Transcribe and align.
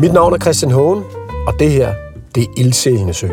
Mit 0.00 0.12
navn 0.12 0.32
er 0.32 0.38
Christian 0.38 0.72
Hågen, 0.72 1.04
og 1.46 1.54
det 1.58 1.70
her, 1.70 1.94
det 2.34 2.42
er 2.42 2.46
Ildsjælende 2.56 3.14
Sø. 3.14 3.28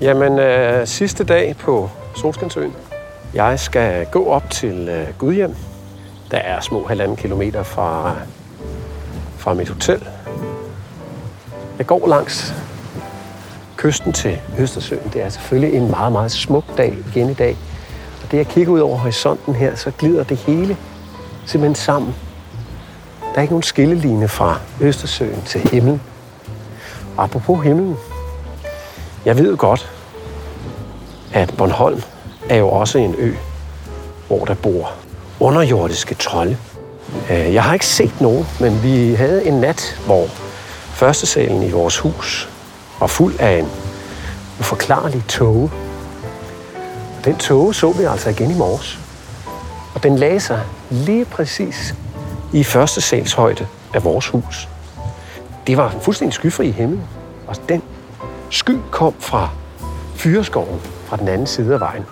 Jamen, 0.00 0.38
øh, 0.38 0.86
sidste 0.86 1.24
dag 1.24 1.56
på 1.60 1.90
Solskinsøen. 2.16 2.72
Jeg 3.34 3.60
skal 3.60 4.06
gå 4.06 4.26
op 4.26 4.50
til 4.50 4.88
øh, 4.88 5.06
Gudhjem. 5.18 5.54
Der 6.30 6.36
er 6.38 6.60
små 6.60 6.86
halvanden 6.86 7.16
kilometer 7.16 7.62
fra, 7.62 8.16
fra 9.36 9.54
mit 9.54 9.68
hotel. 9.68 10.08
Jeg 11.78 11.86
går 11.86 12.08
langs 12.08 12.54
kysten 13.76 14.12
til 14.12 14.40
Østersøen. 14.58 15.10
Det 15.12 15.22
er 15.22 15.28
selvfølgelig 15.28 15.78
en 15.78 15.90
meget, 15.90 16.12
meget 16.12 16.32
smuk 16.32 16.64
dag 16.76 16.98
igen 17.08 17.30
i 17.30 17.34
dag. 17.34 17.56
Og 18.24 18.30
det 18.30 18.36
jeg 18.36 18.46
kigger 18.46 18.72
ud 18.72 18.80
over 18.80 18.96
horisonten 18.96 19.54
her, 19.54 19.74
så 19.74 19.90
glider 19.98 20.24
det 20.24 20.36
hele 20.36 20.76
simpelthen 21.46 21.74
sammen. 21.74 22.14
Der 23.34 23.40
er 23.40 23.42
ikke 23.42 23.52
nogen 23.52 23.62
skillelinje 23.62 24.28
fra 24.28 24.58
Østersøen 24.80 25.42
til 25.46 25.60
himlen. 25.60 26.00
Og 27.16 27.24
apropos 27.24 27.64
himlen, 27.64 27.96
jeg 29.24 29.38
ved 29.38 29.56
godt, 29.56 29.90
at 31.32 31.54
Bornholm 31.58 32.02
er 32.48 32.56
jo 32.56 32.68
også 32.68 32.98
en 32.98 33.14
ø, 33.18 33.34
hvor 34.26 34.44
der 34.44 34.54
bor 34.54 34.92
underjordiske 35.40 36.14
trolde. 36.14 36.56
Øh, 37.30 37.54
jeg 37.54 37.62
har 37.62 37.74
ikke 37.74 37.86
set 37.86 38.20
nogen, 38.20 38.46
men 38.60 38.82
vi 38.82 39.14
havde 39.14 39.46
en 39.46 39.54
nat, 39.54 40.00
hvor 40.06 40.26
første 40.92 41.26
salen 41.26 41.62
i 41.62 41.70
vores 41.70 41.98
hus 41.98 42.48
var 43.00 43.06
fuld 43.06 43.34
af 43.40 43.58
en 43.58 43.68
uforklarlig 44.60 45.24
tåge. 45.28 45.70
Den 47.24 47.36
tåge 47.36 47.74
så 47.74 47.92
vi 47.92 48.04
altså 48.04 48.30
igen 48.30 48.50
i 48.50 48.54
morges. 48.54 48.98
Og 49.94 50.02
den 50.02 50.18
lagde 50.18 50.40
sig 50.40 50.60
lige 50.90 51.24
præcis 51.24 51.94
i 52.54 52.64
første 52.64 53.00
salshøjde 53.00 53.66
af 53.94 54.04
vores 54.04 54.28
hus. 54.28 54.68
Det 55.66 55.76
var 55.76 55.90
en 55.90 56.00
fuldstændig 56.00 56.34
skyfri 56.34 56.70
himmel, 56.70 57.00
og 57.46 57.56
den 57.68 57.82
sky 58.50 58.76
kom 58.90 59.14
fra 59.18 59.48
fyreskoven 60.16 60.80
fra 61.06 61.16
den 61.16 61.28
anden 61.28 61.46
side 61.46 61.74
af 61.74 61.80
vejen. 61.80 62.04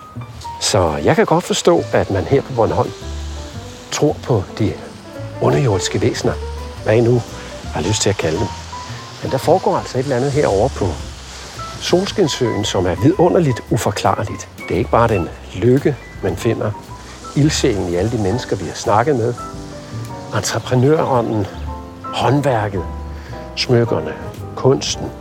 Så 0.61 0.95
jeg 1.03 1.15
kan 1.15 1.25
godt 1.25 1.43
forstå, 1.43 1.83
at 1.93 2.11
man 2.11 2.23
her 2.23 2.41
på 2.41 2.53
Bornholm 2.53 2.91
tror 3.91 4.17
på 4.23 4.43
de 4.59 4.73
underjordiske 5.41 6.01
væsener, 6.01 6.33
hvad 6.83 6.95
I 6.95 7.01
nu 7.01 7.21
har 7.73 7.81
lyst 7.81 8.01
til 8.01 8.09
at 8.09 8.17
kalde 8.17 8.37
dem. 8.37 8.47
Men 9.23 9.31
der 9.31 9.37
foregår 9.37 9.77
altså 9.77 9.97
et 9.97 10.03
eller 10.03 10.15
andet 10.15 10.31
herovre 10.31 10.69
på 10.69 10.87
Solskinsøen, 11.81 12.65
som 12.65 12.85
er 12.85 12.95
vidunderligt 12.95 13.61
uforklarligt. 13.69 14.49
Det 14.67 14.73
er 14.73 14.77
ikke 14.77 14.91
bare 14.91 15.07
den 15.07 15.29
lykke, 15.55 15.95
man 16.23 16.37
finder, 16.37 16.71
ildsjælen 17.35 17.89
i 17.89 17.95
alle 17.95 18.11
de 18.11 18.17
mennesker, 18.17 18.55
vi 18.55 18.65
har 18.65 18.75
snakket 18.75 19.15
med, 19.15 19.33
entreprenørånden, 20.35 21.47
håndværket, 22.03 22.83
smykkerne, 23.55 24.13
kunsten. 24.55 25.11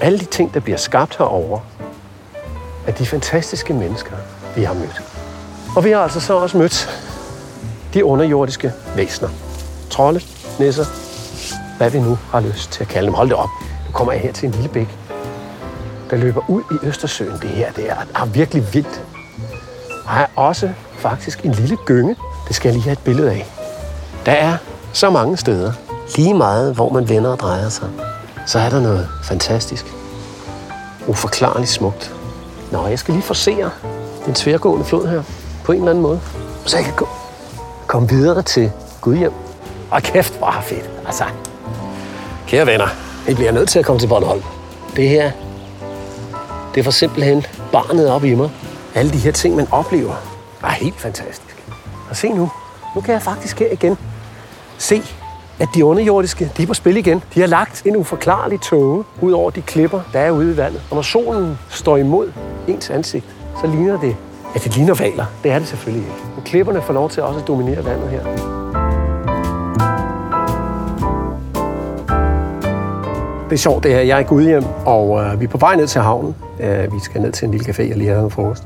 Alle 0.00 0.18
de 0.18 0.24
ting, 0.24 0.54
der 0.54 0.60
bliver 0.60 0.78
skabt 0.78 1.16
herover 1.18 1.60
af 2.86 2.94
de 2.94 3.06
fantastiske 3.06 3.74
mennesker, 3.74 4.16
vi 4.56 4.62
har 4.62 4.74
mødt. 4.74 5.02
Og 5.76 5.84
vi 5.84 5.90
har 5.90 6.00
altså 6.00 6.20
så 6.20 6.34
også 6.34 6.58
mødt 6.58 7.02
de 7.94 8.04
underjordiske 8.04 8.72
væsener. 8.96 9.28
Trolde, 9.90 10.20
nisser, 10.58 10.84
hvad 11.76 11.90
vi 11.90 12.00
nu 12.00 12.18
har 12.30 12.40
lyst 12.40 12.70
til 12.72 12.82
at 12.82 12.88
kalde 12.88 13.06
dem. 13.06 13.14
Hold 13.14 13.28
det 13.28 13.36
op. 13.36 13.48
Nu 13.86 13.92
kommer 13.92 14.12
jeg 14.12 14.22
her 14.22 14.32
til 14.32 14.46
en 14.46 14.52
lille 14.52 14.68
bæk, 14.68 14.98
der 16.10 16.16
løber 16.16 16.50
ud 16.50 16.62
i 16.70 16.86
Østersøen. 16.86 17.32
Det 17.42 17.50
her 17.50 17.72
det 17.72 17.90
er, 17.90 17.96
er 18.14 18.24
virkelig 18.26 18.74
vildt. 18.74 19.02
Og 20.06 20.14
er 20.14 20.26
også 20.36 20.70
faktisk 20.98 21.44
en 21.44 21.52
lille 21.52 21.76
gynge. 21.86 22.16
Det 22.48 22.56
skal 22.56 22.68
jeg 22.68 22.74
lige 22.74 22.84
have 22.84 22.92
et 22.92 23.04
billede 23.04 23.30
af. 23.30 23.57
Der 24.28 24.34
er 24.34 24.56
så 24.92 25.10
mange 25.10 25.36
steder, 25.36 25.72
lige 26.16 26.34
meget 26.34 26.74
hvor 26.74 26.92
man 26.92 27.08
vender 27.08 27.30
og 27.30 27.38
drejer 27.38 27.68
sig, 27.68 27.88
så 28.46 28.58
er 28.58 28.70
der 28.70 28.80
noget 28.80 29.08
fantastisk. 29.24 29.86
Uforklarligt 31.06 31.70
smukt. 31.70 32.14
Nå, 32.72 32.86
jeg 32.86 32.98
skal 32.98 33.14
lige 33.14 33.22
forsere 33.22 33.70
den 34.26 34.34
tværgående 34.34 34.84
flod 34.84 35.06
her 35.06 35.22
på 35.64 35.72
en 35.72 35.78
eller 35.78 35.90
anden 35.90 36.02
måde. 36.02 36.20
Så 36.66 36.76
jeg 36.76 36.84
kan 36.84 36.94
gå, 36.94 37.08
komme 37.86 38.08
videre 38.08 38.42
til 38.42 38.72
Gudhjem. 39.00 39.32
Og 39.90 40.02
kæft, 40.02 40.38
hvor 40.38 40.46
er 40.46 40.60
fedt. 40.60 40.90
Altså, 41.06 41.24
kære 42.46 42.66
venner, 42.66 42.88
I 43.28 43.34
bliver 43.34 43.52
nødt 43.52 43.68
til 43.68 43.78
at 43.78 43.84
komme 43.84 44.00
til 44.00 44.08
Bornholm. 44.08 44.42
Det 44.96 45.08
her, 45.08 45.30
det 46.74 46.84
får 46.84 46.90
simpelthen 46.90 47.46
barnet 47.72 48.10
op 48.10 48.24
i 48.24 48.34
mig. 48.34 48.50
Alle 48.94 49.12
de 49.12 49.18
her 49.18 49.32
ting, 49.32 49.56
man 49.56 49.68
oplever, 49.70 50.14
er 50.62 50.70
helt 50.70 51.00
fantastisk. 51.00 51.64
Og 52.10 52.16
se 52.16 52.28
nu, 52.28 52.50
nu 52.94 53.00
kan 53.00 53.14
jeg 53.14 53.22
faktisk 53.22 53.58
her 53.58 53.72
igen 53.72 53.98
se, 54.78 55.02
at 55.60 55.68
de 55.74 55.84
underjordiske, 55.84 56.50
de 56.56 56.62
er 56.62 56.66
på 56.66 56.74
spil 56.74 56.96
igen. 56.96 57.22
De 57.34 57.40
har 57.40 57.46
lagt 57.46 57.82
en 57.86 57.96
uforklarlig 57.96 58.60
tåge 58.60 59.04
ud 59.20 59.32
over 59.32 59.50
de 59.50 59.62
klipper, 59.62 60.00
der 60.12 60.20
er 60.20 60.30
ude 60.30 60.52
i 60.52 60.56
vandet. 60.56 60.82
Og 60.90 60.94
når 60.94 61.02
solen 61.02 61.58
står 61.68 61.96
imod 61.96 62.32
ens 62.68 62.90
ansigt, 62.90 63.24
så 63.60 63.66
ligner 63.66 64.00
det, 64.00 64.16
at 64.54 64.64
det 64.64 64.76
ligner 64.76 64.94
valer. 64.94 65.24
Det 65.42 65.50
er 65.50 65.58
det 65.58 65.68
selvfølgelig 65.68 66.06
ikke. 66.06 66.22
Men 66.34 66.44
klipperne 66.44 66.82
får 66.82 66.92
lov 66.92 67.10
til 67.10 67.22
også 67.22 67.40
at 67.40 67.48
dominere 67.48 67.84
vandet 67.84 68.10
her. 68.10 68.22
Det 73.44 73.54
er 73.54 73.58
sjovt 73.58 73.84
det 73.84 73.92
her. 73.92 74.00
Jeg 74.00 74.16
er 74.16 74.20
i 74.20 74.24
Gudhjem, 74.24 74.64
og 74.86 75.24
øh, 75.24 75.40
vi 75.40 75.44
er 75.44 75.48
på 75.48 75.58
vej 75.58 75.76
ned 75.76 75.86
til 75.86 76.00
havnen. 76.00 76.34
Øh, 76.60 76.92
vi 76.92 76.98
skal 77.02 77.20
ned 77.20 77.32
til 77.32 77.44
en 77.46 77.50
lille 77.50 77.66
café, 77.72 77.92
og 77.92 77.98
lige 77.98 78.10
have 78.10 78.24
en 78.24 78.30
frokost. 78.30 78.62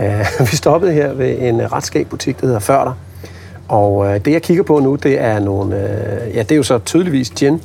Øh, 0.00 0.26
vi 0.50 0.56
stoppede 0.56 0.92
her 0.92 1.12
ved 1.12 1.36
en 1.38 1.60
øh, 1.60 1.72
ret 1.72 1.84
skæg 1.84 2.08
butik, 2.08 2.40
der 2.40 2.46
hedder 2.46 2.60
Førder. 2.60 2.92
Og 3.70 4.06
øh, 4.14 4.24
det, 4.24 4.32
jeg 4.32 4.42
kigger 4.42 4.62
på 4.62 4.78
nu, 4.78 4.94
det 4.94 5.20
er 5.20 5.38
nogle... 5.38 5.76
Øh, 5.76 6.34
ja, 6.36 6.42
det 6.42 6.52
er 6.52 6.56
jo 6.56 6.62
så 6.62 6.78
tydeligvis 6.78 7.30
gin 7.30 7.62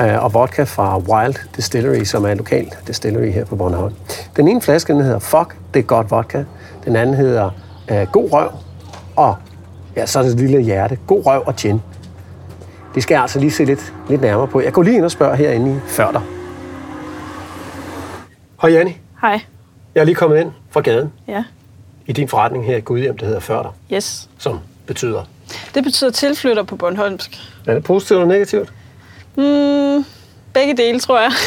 øh, 0.00 0.24
og 0.24 0.34
vodka 0.34 0.62
fra 0.62 0.98
Wild 0.98 1.34
Distillery, 1.56 2.04
som 2.04 2.24
er 2.24 2.34
lokal 2.34 2.72
distillery 2.86 3.30
her 3.32 3.44
på 3.44 3.56
Bornholm. 3.56 3.94
Den 4.36 4.48
ene 4.48 4.62
flaske, 4.62 4.92
den 4.92 5.02
hedder 5.02 5.18
Fuck, 5.18 5.56
det 5.74 5.80
er 5.80 5.84
godt 5.84 6.10
vodka. 6.10 6.44
Den 6.84 6.96
anden 6.96 7.14
hedder 7.14 7.50
øh, 7.90 8.06
God 8.12 8.32
Røv, 8.32 8.50
og 9.16 9.36
ja, 9.96 10.06
så 10.06 10.18
er 10.18 10.22
det 10.22 10.32
et 10.32 10.36
lille 10.40 10.60
hjerte. 10.60 10.98
God 11.06 11.26
Røv 11.26 11.42
og 11.46 11.56
gin. 11.56 11.82
Det 12.94 13.02
skal 13.02 13.14
jeg 13.14 13.22
altså 13.22 13.38
lige 13.38 13.50
se 13.50 13.64
lidt, 13.64 13.92
lidt 14.08 14.20
nærmere 14.20 14.46
på. 14.48 14.60
Jeg 14.60 14.72
går 14.72 14.82
lige 14.82 14.96
ind 14.96 15.04
og 15.04 15.10
spørger 15.10 15.34
herinde 15.34 15.70
i 15.76 15.78
Førder. 15.86 16.20
Hej 18.62 18.70
Janni, 18.70 18.96
Hej. 19.20 19.40
jeg 19.94 20.00
er 20.00 20.04
lige 20.04 20.14
kommet 20.14 20.40
ind 20.40 20.50
fra 20.70 20.80
gaden 20.80 21.12
Ja. 21.28 21.44
i 22.06 22.12
din 22.12 22.28
forretning 22.28 22.64
her 22.66 22.76
i 22.76 22.80
Gudhjem, 22.80 23.16
der 23.18 23.26
hedder 23.26 23.40
Førder, 23.40 23.74
Yes. 23.92 24.28
som 24.38 24.58
betyder... 24.86 25.22
Det 25.74 25.84
betyder 25.84 26.10
tilflytter 26.10 26.62
på 26.62 26.76
Bornholmsk. 26.76 27.38
Er 27.66 27.74
det 27.74 27.84
positivt 27.84 28.20
eller 28.20 28.32
negativt? 28.32 28.72
Mm, 29.36 30.04
begge 30.54 30.76
dele, 30.76 31.00
tror 31.00 31.20
jeg. 31.20 31.30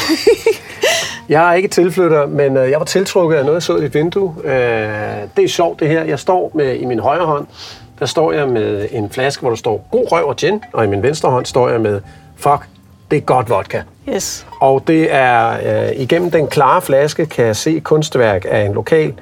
Jeg 1.28 1.48
er 1.48 1.52
ikke 1.52 1.68
tilflytter, 1.68 2.26
men 2.26 2.56
øh, 2.56 2.70
jeg 2.70 2.78
var 2.78 2.84
tiltrukket 2.84 3.36
af 3.36 3.44
noget, 3.44 3.54
jeg 3.54 3.62
så 3.62 3.76
i 3.76 3.84
et 3.84 3.94
vindue. 3.94 4.34
Øh, 4.44 4.52
det 5.36 5.44
er 5.44 5.48
sjovt 5.48 5.80
det 5.80 5.88
her. 5.88 6.04
Jeg 6.04 6.18
står 6.18 6.52
med 6.54 6.76
i 6.76 6.84
min 6.84 6.98
højre 6.98 7.26
hånd, 7.26 7.46
der 7.98 8.06
står 8.06 8.32
jeg 8.32 8.48
med 8.48 8.88
en 8.90 9.10
flaske, 9.10 9.40
hvor 9.40 9.50
der 9.50 9.56
står 9.56 9.88
god 9.90 10.12
røv 10.12 10.28
og 10.28 10.36
gin, 10.36 10.62
og 10.72 10.84
i 10.84 10.88
min 10.88 11.02
venstre 11.02 11.30
hånd 11.30 11.46
står 11.46 11.68
jeg 11.68 11.80
med 11.80 12.00
fuck, 12.36 12.68
det 13.10 13.16
er 13.16 13.20
godt 13.20 13.50
vodka. 13.50 13.82
Yes. 14.08 14.46
Og 14.60 14.82
det 14.86 15.14
er 15.14 15.50
øh, 15.50 15.92
igennem 15.96 16.30
den 16.30 16.46
klare 16.46 16.82
flaske, 16.82 17.26
kan 17.26 17.46
jeg 17.46 17.56
se 17.56 17.80
kunstværk 17.80 18.46
af 18.48 18.60
en 18.60 18.72
lokal 18.72 19.14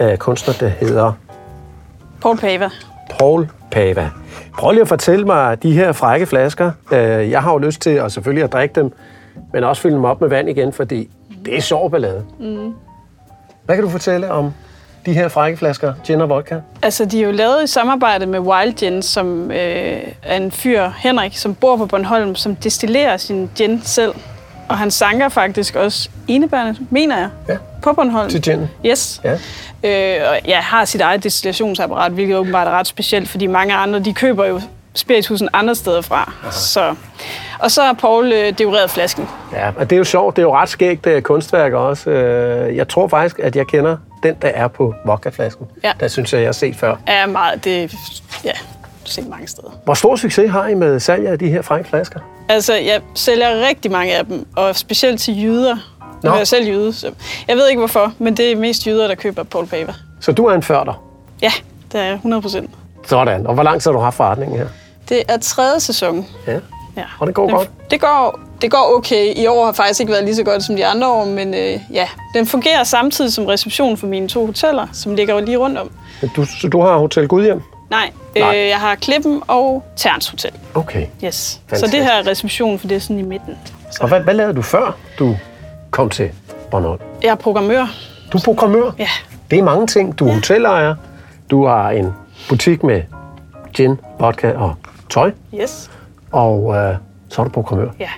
øh, 0.00 0.16
kunstner, 0.16 0.54
der 0.54 0.68
hedder 0.68 1.12
Paul 2.20 2.38
Pava. 2.38 2.70
Paul 3.10 3.48
Pava. 3.70 4.10
Prøv 4.58 4.70
lige 4.70 4.80
at 4.82 4.88
fortælle 4.88 5.24
mig 5.24 5.62
de 5.62 5.72
her 5.72 5.92
frække 5.92 6.26
flasker. 6.26 6.70
Øh, 6.92 7.30
Jeg 7.30 7.42
har 7.42 7.52
jo 7.52 7.58
lyst 7.58 7.80
til 7.80 7.90
at 7.90 8.12
selvfølgelig 8.12 8.44
at 8.44 8.52
drikke 8.52 8.74
dem, 8.74 8.92
men 9.52 9.64
også 9.64 9.82
fylde 9.82 9.94
dem 9.96 10.04
op 10.04 10.20
med 10.20 10.28
vand 10.28 10.48
igen, 10.48 10.72
fordi 10.72 11.10
det 11.44 11.56
er 11.56 11.60
sjov 11.60 11.90
ballade. 11.90 12.24
Mm. 12.40 12.74
Hvad 13.64 13.76
kan 13.76 13.84
du 13.84 13.90
fortælle 13.90 14.30
om 14.30 14.52
de 15.06 15.12
her 15.12 15.28
frække 15.28 15.58
flasker 15.58 15.92
gin 16.04 16.20
og 16.20 16.28
vodka? 16.28 16.60
Altså, 16.82 17.04
de 17.04 17.20
er 17.22 17.24
jo 17.26 17.30
lavet 17.32 17.64
i 17.64 17.66
samarbejde 17.66 18.26
med 18.26 18.38
Wild 18.40 18.72
Gin, 18.74 19.02
som 19.02 19.50
øh, 19.50 19.56
er 20.22 20.36
en 20.36 20.50
fyr, 20.50 20.90
Henrik, 20.98 21.36
som 21.36 21.54
bor 21.54 21.76
på 21.76 21.86
Bornholm, 21.86 22.34
som 22.34 22.56
destillerer 22.56 23.16
sin 23.16 23.50
gin 23.56 23.80
selv. 23.84 24.14
Og 24.68 24.78
han 24.78 24.90
sanker 24.90 25.28
faktisk 25.28 25.74
også 25.74 26.08
enebærende, 26.28 26.76
mener 26.90 27.18
jeg, 27.18 27.28
Ja. 27.48 27.56
på 27.82 27.92
Bornholm. 27.92 28.30
Til 28.30 28.42
gin? 28.42 28.68
Yes. 28.86 29.20
Ja. 29.24 29.32
Øh, 29.84 30.30
og 30.30 30.38
ja, 30.46 30.60
har 30.60 30.84
sit 30.84 31.00
eget 31.00 31.24
destillationsapparat, 31.24 32.12
hvilket 32.12 32.36
åbenbart 32.36 32.66
er 32.66 32.70
ret 32.70 32.86
specielt, 32.86 33.28
fordi 33.28 33.46
mange 33.46 33.74
andre, 33.74 33.98
de 34.00 34.14
køber 34.14 34.44
jo 34.46 34.60
spiritusen 34.94 35.48
andre 35.52 35.74
steder 35.74 36.00
fra. 36.02 36.32
Så. 36.50 36.94
Og 37.58 37.70
så 37.70 37.82
har 37.82 37.92
Paul 37.92 38.32
øh, 38.32 38.52
dekoreret 38.58 38.90
flasken. 38.90 39.28
Ja, 39.52 39.70
og 39.76 39.90
det 39.90 39.96
er 39.96 39.98
jo 39.98 40.04
sjovt. 40.04 40.36
Det 40.36 40.42
er 40.42 40.46
jo 40.46 40.56
ret 40.56 40.68
skægt, 40.68 41.06
er 41.06 41.20
kunstværk 41.20 41.72
også. 41.72 42.10
Øh, 42.10 42.76
Jeg 42.76 42.88
tror 42.88 43.08
faktisk, 43.08 43.38
at 43.38 43.56
jeg 43.56 43.66
kender 43.66 43.96
den, 44.22 44.34
der 44.42 44.48
er 44.48 44.68
på 44.68 44.94
vodkaflasken. 45.06 45.66
Ja. 45.84 45.92
Der 46.00 46.08
synes 46.08 46.32
jeg, 46.32 46.40
jeg 46.40 46.46
har 46.48 46.52
set 46.52 46.76
før. 46.76 46.96
Er 47.06 47.26
meget, 47.26 47.64
det, 47.64 47.94
ja, 48.44 48.50
set 49.10 49.28
mange 49.28 49.48
steder. 49.48 49.68
Hvor 49.84 49.94
stor 49.94 50.16
succes 50.16 50.50
har 50.50 50.68
I 50.68 50.74
med 50.74 51.00
salg 51.00 51.26
af 51.26 51.38
de 51.38 51.48
her 51.48 51.62
frække 51.62 51.90
flasker? 51.90 52.20
Altså, 52.48 52.74
jeg 52.74 53.00
sælger 53.14 53.66
rigtig 53.68 53.90
mange 53.90 54.16
af 54.16 54.26
dem, 54.26 54.46
og 54.56 54.76
specielt 54.76 55.20
til 55.20 55.42
jyder. 55.42 55.76
Nå. 56.00 56.28
Nu 56.28 56.34
er 56.34 56.36
jeg 56.36 56.46
selv 56.46 56.68
jyde, 56.68 56.92
så 56.92 57.10
jeg 57.48 57.56
ved 57.56 57.68
ikke 57.68 57.78
hvorfor, 57.78 58.12
men 58.18 58.36
det 58.36 58.52
er 58.52 58.56
mest 58.56 58.86
jyder, 58.86 59.06
der 59.06 59.14
køber 59.14 59.42
Paul 59.42 59.66
Pava. 59.66 59.94
Så 60.20 60.32
du 60.32 60.44
er 60.44 60.54
en 60.54 60.62
førder. 60.62 61.02
Ja, 61.42 61.52
det 61.92 62.00
er 62.00 62.12
100 62.12 62.42
procent. 62.42 62.70
Sådan. 63.06 63.46
Og 63.46 63.54
hvor 63.54 63.62
lang 63.62 63.82
tid 63.82 63.90
har 63.90 63.98
du 63.98 64.04
haft 64.04 64.16
forretningen 64.16 64.58
her? 64.58 64.66
Det 65.08 65.22
er 65.28 65.36
tredje 65.36 65.80
sæson. 65.80 66.26
Ja. 66.46 66.58
Ja. 66.96 67.04
Og 67.18 67.26
det 67.26 67.34
går 67.34 67.46
den, 67.46 67.56
godt? 67.56 67.70
Det 67.90 68.00
går, 68.00 68.40
det 68.62 68.70
går 68.70 68.94
okay. 68.96 69.32
I 69.36 69.46
år 69.46 69.64
har 69.64 69.72
faktisk 69.72 70.00
ikke 70.00 70.12
været 70.12 70.24
lige 70.24 70.36
så 70.36 70.44
godt 70.44 70.62
som 70.62 70.76
de 70.76 70.86
andre 70.86 71.08
år, 71.08 71.24
men 71.24 71.54
øh, 71.54 71.80
ja, 71.92 72.08
den 72.34 72.46
fungerer 72.46 72.84
samtidig 72.84 73.32
som 73.32 73.46
reception 73.46 73.96
for 73.96 74.06
mine 74.06 74.28
to 74.28 74.46
hoteller, 74.46 74.86
som 74.92 75.14
ligger 75.14 75.34
jo 75.34 75.44
lige 75.44 75.56
rundt 75.56 75.78
om. 75.78 75.90
Du, 76.36 76.44
så 76.44 76.68
du 76.68 76.80
har 76.80 76.96
Hotel 76.96 77.28
Gudhjem? 77.28 77.62
Nej, 77.90 78.10
Nej. 78.36 78.56
Øh, 78.56 78.68
jeg 78.68 78.80
har 78.80 78.94
Klippen 78.94 79.42
og 79.48 79.84
Terns 79.96 80.28
Hotel. 80.28 80.50
Okay. 80.74 81.06
Yes. 81.24 81.60
Fantastisk. 81.66 81.92
Så 81.92 81.96
det 81.96 82.04
her 82.04 82.12
er 82.12 82.26
reception, 82.26 82.78
for 82.78 82.88
det 82.88 82.94
er 82.94 82.98
sådan 83.00 83.18
i 83.18 83.22
midten. 83.22 83.54
Så 83.90 83.98
Og 84.02 84.08
hvad, 84.08 84.20
hvad 84.20 84.34
lavede 84.34 84.54
du 84.54 84.62
før, 84.62 84.96
du 85.18 85.36
kom 85.90 86.10
til 86.10 86.30
Bornholm? 86.70 87.00
jeg 87.22 87.28
er 87.30 87.34
programmør. 87.34 87.86
Du 88.32 88.38
er 88.38 88.42
programmør. 88.44 88.90
Ja. 88.98 89.08
Det 89.50 89.58
er 89.58 89.62
mange 89.62 89.86
ting. 89.86 90.18
Du 90.18 90.28
er 90.28 90.32
hotellejer. 90.34 90.94
Du 91.50 91.66
har 91.66 91.90
en 91.90 92.12
butik 92.48 92.82
med 92.82 93.02
gin, 93.74 94.00
vodka 94.20 94.52
og 94.52 94.74
tøj. 95.10 95.32
Yes. 95.54 95.90
Og 96.32 96.74
øh, 96.76 96.96
så 97.28 97.40
er 97.42 97.44
du 97.44 97.50
programmør. 97.50 97.88
Ja. 97.98 98.08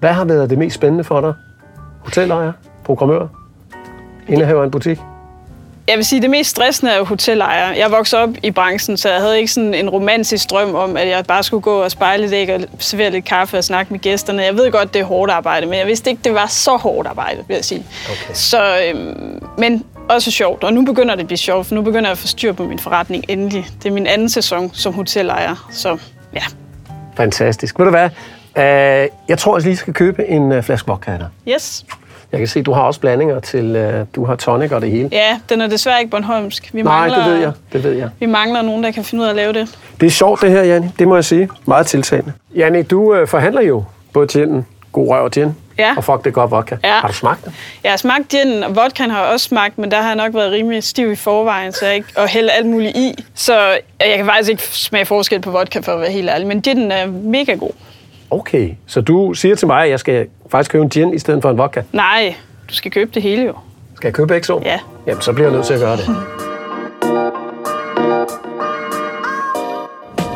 Hvad 0.00 0.12
har 0.12 0.24
været 0.24 0.50
det 0.50 0.58
mest 0.58 0.74
spændende 0.74 1.04
for 1.04 1.20
dig? 1.20 1.32
Hotellejer? 2.04 2.52
Programmør? 2.84 3.26
Indehaver 4.28 4.60
af 4.60 4.64
en 4.64 4.70
butik? 4.70 4.98
Jeg 5.90 5.98
vil 5.98 6.04
sige, 6.04 6.22
det 6.22 6.30
mest 6.30 6.50
stressende 6.50 6.92
er 6.92 6.96
jo 6.96 7.04
hotellejer. 7.04 7.74
Jeg 7.74 7.90
voksede 7.90 8.22
op 8.22 8.28
i 8.42 8.50
branchen, 8.50 8.96
så 8.96 9.10
jeg 9.10 9.20
havde 9.20 9.38
ikke 9.38 9.52
sådan 9.52 9.74
en 9.74 9.90
romantisk 9.90 10.50
drøm 10.50 10.74
om, 10.74 10.96
at 10.96 11.08
jeg 11.08 11.24
bare 11.24 11.42
skulle 11.42 11.60
gå 11.60 11.82
og 11.82 11.90
spejle 11.90 12.22
lidt 12.22 12.32
æg 12.32 12.54
og 12.54 12.60
servere 12.78 13.10
lidt 13.10 13.24
kaffe 13.24 13.58
og 13.58 13.64
snakke 13.64 13.92
med 13.92 14.00
gæsterne. 14.00 14.42
Jeg 14.42 14.56
ved 14.56 14.72
godt, 14.72 14.94
det 14.94 15.00
er 15.00 15.04
hårdt 15.04 15.32
arbejde, 15.32 15.66
men 15.66 15.78
jeg 15.78 15.86
vidste 15.86 16.10
ikke, 16.10 16.22
det 16.24 16.34
var 16.34 16.46
så 16.46 16.76
hårdt 16.76 17.08
arbejde, 17.08 17.44
vil 17.48 17.54
jeg 17.54 17.64
sige. 17.64 17.84
Okay. 18.04 18.34
Så, 18.34 18.80
øhm, 18.86 19.42
men 19.58 19.84
også 20.08 20.30
sjovt, 20.30 20.64
og 20.64 20.72
nu 20.72 20.84
begynder 20.84 21.14
det 21.14 21.20
at 21.20 21.26
blive 21.26 21.38
sjovt, 21.38 21.66
for 21.66 21.74
nu 21.74 21.82
begynder 21.82 22.08
jeg 22.08 22.12
at 22.12 22.18
få 22.18 22.26
styr 22.26 22.52
på 22.52 22.64
min 22.64 22.78
forretning 22.78 23.24
endelig. 23.28 23.66
Det 23.82 23.88
er 23.88 23.92
min 23.92 24.06
anden 24.06 24.28
sæson 24.28 24.70
som 24.74 24.94
hotellejer, 24.94 25.68
så 25.72 25.98
ja. 26.34 26.44
Fantastisk. 27.16 27.78
Ved 27.78 27.86
du 27.86 27.90
hvad? 27.90 28.10
Øh, 28.56 29.08
jeg 29.28 29.38
tror, 29.38 29.56
jeg 29.56 29.64
lige 29.64 29.76
skal 29.76 29.94
købe 29.94 30.26
en 30.26 30.52
øh, 30.52 30.62
flaske 30.62 30.88
vodka 30.88 31.10
af 31.10 31.18
dig. 31.18 31.28
Yes. 31.48 31.84
Jeg 32.32 32.38
kan 32.40 32.48
se, 32.48 32.62
du 32.62 32.72
har 32.72 32.82
også 32.82 33.00
blandinger 33.00 33.40
til, 33.40 33.76
øh, 33.76 34.06
du 34.16 34.24
har 34.24 34.36
tonic 34.36 34.72
og 34.72 34.80
det 34.80 34.90
hele. 34.90 35.08
Ja, 35.12 35.38
den 35.48 35.60
er 35.60 35.66
desværre 35.66 35.98
ikke 35.98 36.10
Bornholmsk. 36.10 36.70
Vi 36.74 36.82
Nej, 36.82 36.98
mangler, 37.08 37.24
det 37.24 37.32
ved 37.34 37.40
jeg. 37.40 37.52
Det 37.72 37.84
ved 37.84 37.92
jeg. 37.92 38.08
Vi 38.20 38.26
mangler 38.26 38.62
nogen, 38.62 38.84
der 38.84 38.90
kan 38.90 39.04
finde 39.04 39.22
ud 39.22 39.26
af 39.26 39.30
at 39.30 39.36
lave 39.36 39.52
det. 39.52 39.78
Det 40.00 40.06
er 40.06 40.10
sjovt 40.10 40.40
det 40.42 40.50
her, 40.50 40.62
Janni. 40.62 40.88
Det 40.98 41.08
må 41.08 41.14
jeg 41.14 41.24
sige. 41.24 41.48
Meget 41.66 41.86
tiltalende. 41.86 42.32
Janni, 42.56 42.82
du 42.82 43.14
øh, 43.14 43.28
forhandler 43.28 43.62
jo 43.62 43.84
både 44.12 44.26
ginen, 44.26 44.66
god 44.92 45.08
røv 45.08 45.24
og 45.24 45.30
gin, 45.30 45.54
Ja. 45.78 45.94
og 45.96 46.04
fuck 46.04 46.24
det 46.24 46.32
godt 46.32 46.50
vodka. 46.50 46.76
Ja. 46.84 46.92
Har 46.92 47.08
du 47.08 47.14
smagt 47.14 47.44
det? 47.44 47.52
Jeg 47.84 47.92
har 47.92 47.96
smagt 47.96 48.28
gin, 48.28 48.62
og 48.62 48.76
vodkaen 48.76 49.10
har 49.10 49.22
jeg 49.22 49.32
også 49.32 49.44
smagt, 49.46 49.78
men 49.78 49.90
der 49.90 49.96
har 50.00 50.06
jeg 50.08 50.16
nok 50.16 50.34
været 50.34 50.52
rimelig 50.52 50.82
stiv 50.84 51.12
i 51.12 51.16
forvejen, 51.16 51.72
så 51.72 51.86
jeg 51.86 51.94
ikke, 51.94 52.08
og 52.16 52.28
hælde 52.28 52.50
alt 52.50 52.66
muligt 52.66 52.96
i. 52.96 53.24
Så 53.34 53.58
jeg 54.00 54.16
kan 54.16 54.26
faktisk 54.26 54.50
ikke 54.50 54.62
smage 54.62 55.04
forskel 55.06 55.40
på 55.40 55.50
vodka, 55.50 55.78
for 55.80 55.92
at 55.92 56.00
være 56.00 56.10
helt 56.10 56.30
ærlig, 56.30 56.46
men 56.46 56.62
ginen 56.62 56.92
er 56.92 57.06
mega 57.06 57.54
god. 57.54 57.70
Okay, 58.30 58.70
så 58.86 59.00
du 59.00 59.34
siger 59.34 59.54
til 59.54 59.66
mig, 59.66 59.84
at 59.84 59.90
jeg 59.90 60.00
skal 60.00 60.26
faktisk 60.50 60.70
købe 60.70 60.84
en 60.84 60.90
gin 60.90 61.14
i 61.14 61.18
stedet 61.18 61.42
for 61.42 61.50
en 61.50 61.58
vodka. 61.58 61.82
Nej, 61.92 62.34
du 62.70 62.74
skal 62.74 62.90
købe 62.90 63.10
det 63.14 63.22
hele 63.22 63.42
jo. 63.42 63.54
Skal 63.96 64.08
jeg 64.08 64.14
købe 64.14 64.26
begge 64.26 64.46
så? 64.46 64.60
Ja. 64.64 64.78
Jamen, 65.06 65.22
så 65.22 65.32
bliver 65.32 65.48
jeg 65.48 65.56
nødt 65.56 65.66
til 65.66 65.74
at 65.74 65.80
gøre 65.80 65.96
det. 65.96 66.06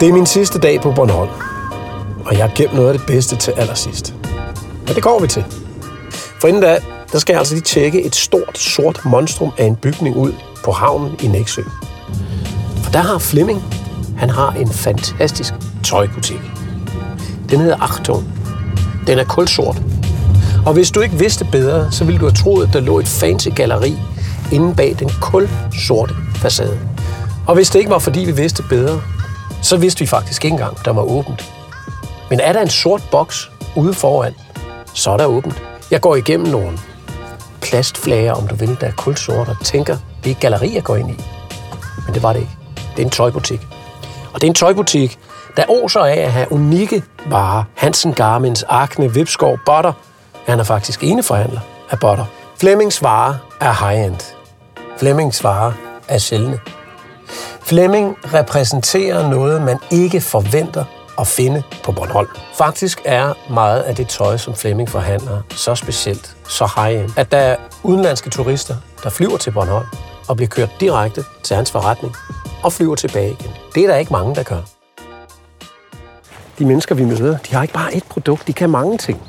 Det 0.00 0.08
er 0.08 0.12
min 0.12 0.26
sidste 0.26 0.58
dag 0.58 0.80
på 0.80 0.92
Bornholm, 0.92 1.30
og 2.26 2.32
jeg 2.32 2.44
har 2.48 2.52
gemt 2.56 2.74
noget 2.74 2.88
af 2.88 2.98
det 2.98 3.06
bedste 3.06 3.36
til 3.36 3.52
allersidst. 3.56 4.14
Men 4.86 4.94
det 4.94 5.02
går 5.02 5.20
vi 5.20 5.26
til. 5.26 5.44
For 6.40 6.48
inden 6.48 6.62
da, 6.62 6.78
der 7.12 7.18
skal 7.18 7.32
jeg 7.32 7.38
altså 7.38 7.54
lige 7.54 7.62
tjekke 7.62 8.02
et 8.02 8.14
stort, 8.14 8.58
sort 8.58 9.00
monstrum 9.04 9.52
af 9.58 9.64
en 9.64 9.76
bygning 9.76 10.16
ud 10.16 10.32
på 10.64 10.72
havnen 10.72 11.16
i 11.22 11.26
Næksø. 11.26 11.62
For 12.82 12.90
der 12.92 12.98
har 12.98 13.18
Flemming, 13.18 13.62
han 14.18 14.30
har 14.30 14.52
en 14.52 14.68
fantastisk 14.68 15.54
tøjbutik. 15.84 16.40
Den 17.50 17.60
hedder 17.60 17.82
Achtung. 17.82 18.24
Den 19.06 19.18
er 19.18 19.24
kulsort. 19.24 19.82
Og 20.66 20.72
hvis 20.72 20.90
du 20.90 21.00
ikke 21.00 21.18
vidste 21.18 21.44
bedre, 21.44 21.92
så 21.92 22.04
ville 22.04 22.20
du 22.20 22.24
have 22.24 22.34
troet, 22.34 22.66
at 22.66 22.72
der 22.72 22.80
lå 22.80 22.98
et 22.98 23.08
fancy 23.08 23.48
galleri 23.48 23.96
inde 24.52 24.74
bag 24.74 24.96
den 24.98 25.10
kulsorte 25.20 26.14
facade. 26.36 26.78
Og 27.46 27.54
hvis 27.54 27.70
det 27.70 27.78
ikke 27.78 27.90
var, 27.90 27.98
fordi 27.98 28.20
vi 28.20 28.32
vidste 28.32 28.62
bedre, 28.62 29.00
så 29.62 29.76
vidste 29.76 30.00
vi 30.00 30.06
faktisk 30.06 30.44
ikke 30.44 30.54
engang, 30.54 30.84
der 30.84 30.92
var 30.92 31.02
åbent. 31.02 31.52
Men 32.30 32.40
er 32.40 32.52
der 32.52 32.62
en 32.62 32.70
sort 32.70 33.02
boks 33.10 33.50
ude 33.76 33.94
foran, 33.94 34.34
så 34.94 35.10
er 35.10 35.16
der 35.16 35.26
åbent. 35.26 35.62
Jeg 35.90 36.00
går 36.00 36.16
igennem 36.16 36.48
nogle 36.48 36.78
plastflager, 37.60 38.32
om 38.32 38.48
du 38.48 38.54
vil, 38.54 38.76
der 38.80 38.86
er 38.86 38.92
kulsort, 38.96 39.48
og 39.48 39.56
tænker, 39.64 39.96
det 40.24 40.30
er 40.30 40.34
et 40.34 40.40
galleri, 40.40 40.74
jeg 40.74 40.82
går 40.82 40.96
ind 40.96 41.10
i. 41.10 41.24
Men 42.06 42.14
det 42.14 42.22
var 42.22 42.32
det 42.32 42.40
ikke. 42.40 42.52
Det 42.96 43.02
er 43.02 43.06
en 43.06 43.10
tøjbutik. 43.10 43.60
Og 44.32 44.40
det 44.40 44.46
er 44.46 44.50
en 44.50 44.54
tøjbutik, 44.54 45.18
der 45.56 45.64
åser 45.68 46.00
af 46.00 46.16
at 46.16 46.32
have 46.32 46.52
unikke 46.52 47.02
varer. 47.26 47.64
Hansen 47.74 48.12
Garmins, 48.12 48.64
Akne, 48.68 49.14
Vipskov, 49.14 49.58
Butter. 49.66 49.92
Han 50.46 50.60
er 50.60 50.64
faktisk 50.64 51.04
eneforhandler 51.04 51.60
af 51.90 51.98
Butter. 51.98 52.24
Flemmings 52.56 53.02
varer 53.02 53.34
er 53.60 53.88
high-end. 53.88 54.34
Flemmings 54.98 55.44
varer 55.44 55.72
er 56.08 56.18
sjældne. 56.18 56.60
Flemming 57.62 58.16
repræsenterer 58.34 59.28
noget, 59.28 59.62
man 59.62 59.78
ikke 59.90 60.20
forventer 60.20 60.84
at 61.18 61.26
finde 61.26 61.62
på 61.84 61.92
Bornholm. 61.92 62.28
Faktisk 62.54 63.02
er 63.04 63.34
meget 63.50 63.80
af 63.80 63.96
det 63.96 64.08
tøj, 64.08 64.36
som 64.36 64.54
Flemming 64.54 64.88
forhandler, 64.88 65.42
så 65.50 65.74
specielt, 65.74 66.36
så 66.48 66.70
high-end, 66.76 67.10
at 67.16 67.32
der 67.32 67.38
er 67.38 67.56
udenlandske 67.82 68.30
turister, 68.30 68.74
der 69.02 69.10
flyver 69.10 69.36
til 69.36 69.50
Bornholm 69.50 69.86
og 70.28 70.36
bliver 70.36 70.48
kørt 70.48 70.70
direkte 70.80 71.24
til 71.42 71.56
hans 71.56 71.70
forretning 71.70 72.14
og 72.62 72.72
flyver 72.72 72.94
tilbage 72.94 73.30
igen. 73.30 73.50
Det 73.74 73.82
er 73.82 73.86
der 73.86 73.96
ikke 73.96 74.12
mange, 74.12 74.34
der 74.34 74.42
gør. 74.42 74.60
De 76.58 76.64
mennesker, 76.64 76.94
vi 76.94 77.04
møder, 77.04 77.38
de 77.38 77.54
har 77.54 77.62
ikke 77.62 77.74
bare 77.74 77.94
et 77.94 78.04
produkt, 78.04 78.46
de 78.46 78.52
kan 78.52 78.70
mange 78.70 78.98
ting. 78.98 79.22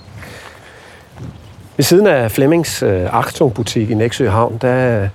Ved 1.78 1.84
siden 1.84 2.08
af 2.08 2.32
Flemmings 2.32 2.84
øh, 2.84 3.20
Achtung-butik 3.20 3.90
i 3.90 3.94
Næksø 3.94 4.30
Havn, 4.30 4.58
der, 4.62 5.10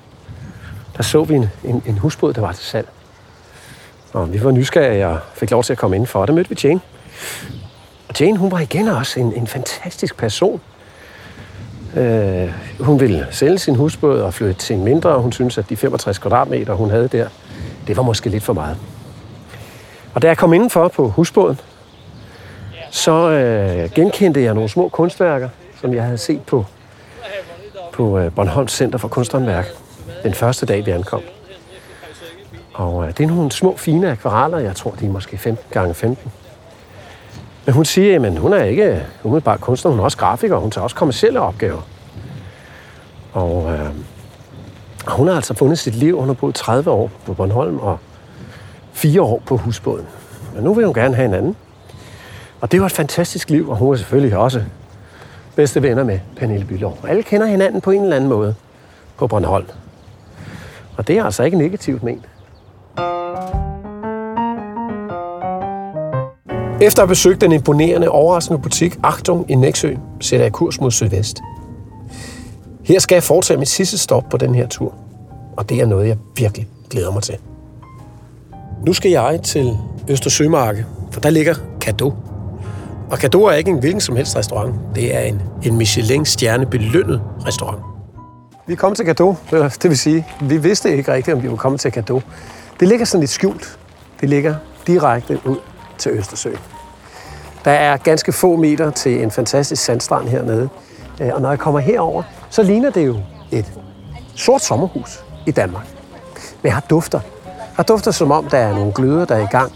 der 0.97 1.03
så 1.03 1.25
vi 1.25 1.35
en, 1.35 1.51
en, 1.65 1.83
en 1.87 1.99
husbåd, 1.99 2.33
der 2.33 2.41
var 2.41 2.53
til 2.53 2.65
salg. 2.65 2.89
Og 4.13 4.33
vi 4.33 4.45
var 4.45 4.51
nysgerrige 4.51 5.07
og 5.07 5.19
fik 5.35 5.51
lov 5.51 5.63
til 5.63 5.73
at 5.73 5.79
komme 5.79 5.97
indenfor, 5.97 6.21
og 6.21 6.29
der 6.29 6.35
mødte 6.35 6.51
vi 6.51 6.57
Jane. 6.65 6.81
Og 8.09 8.21
Jane, 8.21 8.39
hun 8.39 8.51
var 8.51 8.59
igen 8.59 8.89
også 8.89 9.21
en, 9.21 9.33
en 9.33 9.47
fantastisk 9.47 10.17
person. 10.17 10.61
Øh, 11.97 12.53
hun 12.81 13.01
ville 13.01 13.27
sælge 13.31 13.59
sin 13.59 13.75
husbåd 13.75 14.21
og 14.21 14.35
flytte 14.35 14.55
til 14.55 14.77
en 14.77 14.85
mindre, 14.85 15.11
og 15.11 15.23
hun 15.23 15.33
syntes, 15.33 15.59
at 15.59 15.69
de 15.69 15.77
65 15.77 16.19
kvadratmeter, 16.19 16.75
hun 16.75 16.91
havde 16.91 17.09
der, 17.09 17.29
det 17.87 17.97
var 17.97 18.03
måske 18.03 18.31
lidt 18.31 18.43
for 18.43 18.53
meget. 18.53 18.77
Og 20.15 20.23
da 20.23 20.27
jeg 20.27 20.37
kom 20.37 20.53
indenfor 20.53 20.89
på 20.89 21.09
husbåden, 21.09 21.61
så 22.91 23.31
øh, 23.31 23.91
genkendte 23.91 24.43
jeg 24.43 24.55
nogle 24.55 24.69
små 24.69 24.89
kunstværker, 24.89 25.49
som 25.81 25.95
jeg 25.95 26.05
havde 26.05 26.19
set 26.19 26.43
på, 26.43 26.65
på 27.93 28.19
øh, 28.19 28.33
Bornholms 28.33 28.73
Center 28.73 28.99
for 28.99 29.09
Kunsthåndværk 29.09 29.67
den 30.23 30.35
første 30.35 30.67
dag, 30.67 30.87
vi 30.87 30.91
ankom. 30.91 31.23
Og 32.75 33.05
øh, 33.05 33.09
det 33.09 33.25
er 33.25 33.29
nogle 33.29 33.53
små, 33.53 33.77
fine 33.77 34.11
akvareller. 34.11 34.59
Jeg 34.59 34.77
tror, 34.77 34.91
de 34.91 35.07
er 35.07 35.11
måske 35.11 35.39
15 35.39 35.67
gange 35.71 35.95
15. 35.95 36.33
Men 37.67 37.75
hun 37.75 37.85
siger, 37.85 38.27
at 38.27 38.39
hun 38.39 38.53
er 38.53 38.65
ikke 38.65 38.85
øh, 38.85 39.01
umiddelbart 39.23 39.61
kunstner, 39.61 39.91
hun 39.91 40.01
er 40.01 40.05
også 40.05 40.19
grafiker, 40.19 40.55
og 40.55 40.61
hun 40.61 40.71
tager 40.71 40.83
også 40.83 40.97
kommersielle 40.97 41.41
opgaver. 41.41 41.81
Og 43.33 43.73
øh, 43.73 43.87
hun 45.07 45.29
har 45.29 45.35
altså 45.35 45.55
fundet 45.55 45.79
sit 45.79 45.95
liv. 45.95 46.19
Hun 46.19 46.27
har 46.27 46.35
boet 46.35 46.55
30 46.55 46.91
år 46.91 47.11
på 47.27 47.35
Bornholm 47.35 47.79
og 47.79 47.99
4 48.93 49.23
år 49.23 49.43
på 49.47 49.57
husbåden. 49.57 50.07
Men 50.55 50.65
nu 50.65 50.75
vil 50.75 50.85
hun 50.85 50.95
gerne 50.95 51.15
have 51.15 51.27
en 51.27 51.35
anden. 51.35 51.57
Og 52.61 52.73
det 52.73 52.81
var 52.81 52.87
et 52.87 52.93
fantastisk 52.93 53.51
liv, 53.51 53.71
og 53.71 53.77
hun 53.77 53.93
er 53.93 53.97
selvfølgelig 53.97 54.37
også 54.37 54.63
bedste 55.57 55.83
venner 55.83 56.05
med 56.05 56.19
Pernille 56.37 56.67
Bylov. 56.67 56.99
Alle 57.09 57.23
kender 57.23 57.47
hinanden 57.47 57.81
på 57.81 57.91
en 57.91 58.03
eller 58.03 58.17
anden 58.17 58.31
måde 58.31 58.55
på 59.17 59.27
Bornholm. 59.27 59.67
Og 60.97 61.09
det 61.09 61.19
er 61.19 61.25
altså 61.25 61.43
ikke 61.43 61.59
negativt 61.59 62.03
ment. 62.03 62.29
Efter 66.81 67.03
at 67.03 67.07
have 67.07 67.09
besøgt 67.09 67.41
den 67.41 67.53
imponerende, 67.53 68.09
overraskende 68.09 68.63
butik 68.63 68.99
Achtung 69.03 69.51
i 69.51 69.55
Næksø, 69.55 69.95
sætter 70.21 70.45
jeg 70.45 70.53
kurs 70.53 70.81
mod 70.81 70.91
sydvest. 70.91 71.41
Her 72.83 72.99
skal 72.99 73.17
jeg 73.17 73.23
foretage 73.23 73.59
mit 73.59 73.69
sidste 73.69 73.99
stop 73.99 74.25
på 74.31 74.37
den 74.37 74.55
her 74.55 74.67
tur. 74.67 74.95
Og 75.57 75.69
det 75.69 75.81
er 75.81 75.87
noget, 75.87 76.09
jeg 76.09 76.17
virkelig 76.37 76.69
glæder 76.91 77.13
mig 77.13 77.23
til. 77.23 77.39
Nu 78.87 78.93
skal 78.93 79.11
jeg 79.11 79.41
til 79.45 79.79
Østersømarke, 80.09 80.87
for 81.11 81.21
der 81.21 81.31
ligger 81.31 81.55
Kado. 81.81 82.13
Og 83.11 83.19
Kado 83.19 83.45
er 83.45 83.53
ikke 83.53 83.71
en 83.71 83.79
hvilken 83.79 84.01
som 84.01 84.17
helst 84.17 84.37
restaurant. 84.37 84.75
Det 84.95 85.17
er 85.17 85.21
en, 85.21 85.43
en 85.63 85.77
Michelin-stjerne 85.77 86.67
belønnet 86.67 87.23
restaurant. 87.47 87.83
Vi 88.67 88.75
kom 88.75 88.95
til 88.95 89.05
Kado, 89.05 89.35
det 89.51 89.85
vil 89.85 89.99
sige, 89.99 90.27
vi 90.41 90.57
vidste 90.57 90.97
ikke 90.97 91.13
rigtigt, 91.13 91.35
om 91.37 91.43
vi 91.43 91.51
var 91.51 91.57
kommet 91.57 91.81
til 91.81 91.93
Kado. 91.93 92.21
Det 92.81 92.89
ligger 92.89 93.05
sådan 93.07 93.21
lidt 93.21 93.31
skjult. 93.31 93.79
Det 94.21 94.29
ligger 94.29 94.55
direkte 94.87 95.41
ud 95.45 95.57
til 95.99 96.13
Østersøen. 96.13 96.59
Der 97.65 97.71
er 97.71 97.97
ganske 97.97 98.33
få 98.33 98.57
meter 98.57 98.91
til 98.91 99.23
en 99.23 99.31
fantastisk 99.31 99.85
sandstrand 99.85 100.29
hernede. 100.29 100.69
Øh, 101.21 101.31
og 101.35 101.41
når 101.41 101.49
jeg 101.49 101.59
kommer 101.59 101.81
herover, 101.81 102.23
så 102.51 102.63
ligner 102.63 102.91
det 102.91 103.07
jo 103.07 103.17
et 103.51 103.73
sort 104.37 104.63
sommerhus 104.63 105.25
i 105.47 105.51
Danmark. 105.51 105.87
Men 106.63 106.67
jeg 106.67 106.75
har 106.75 106.85
dufter. 106.91 107.21
Jeg 107.45 107.77
har 107.77 107.83
dufter 107.83 108.11
som 108.11 108.31
om, 108.31 108.49
der 108.51 108.59
er 108.59 108.75
nogle 108.75 108.93
gløder, 108.93 109.25
der 109.25 109.35
er 109.35 109.43
i 109.43 109.51
gang. 109.51 109.73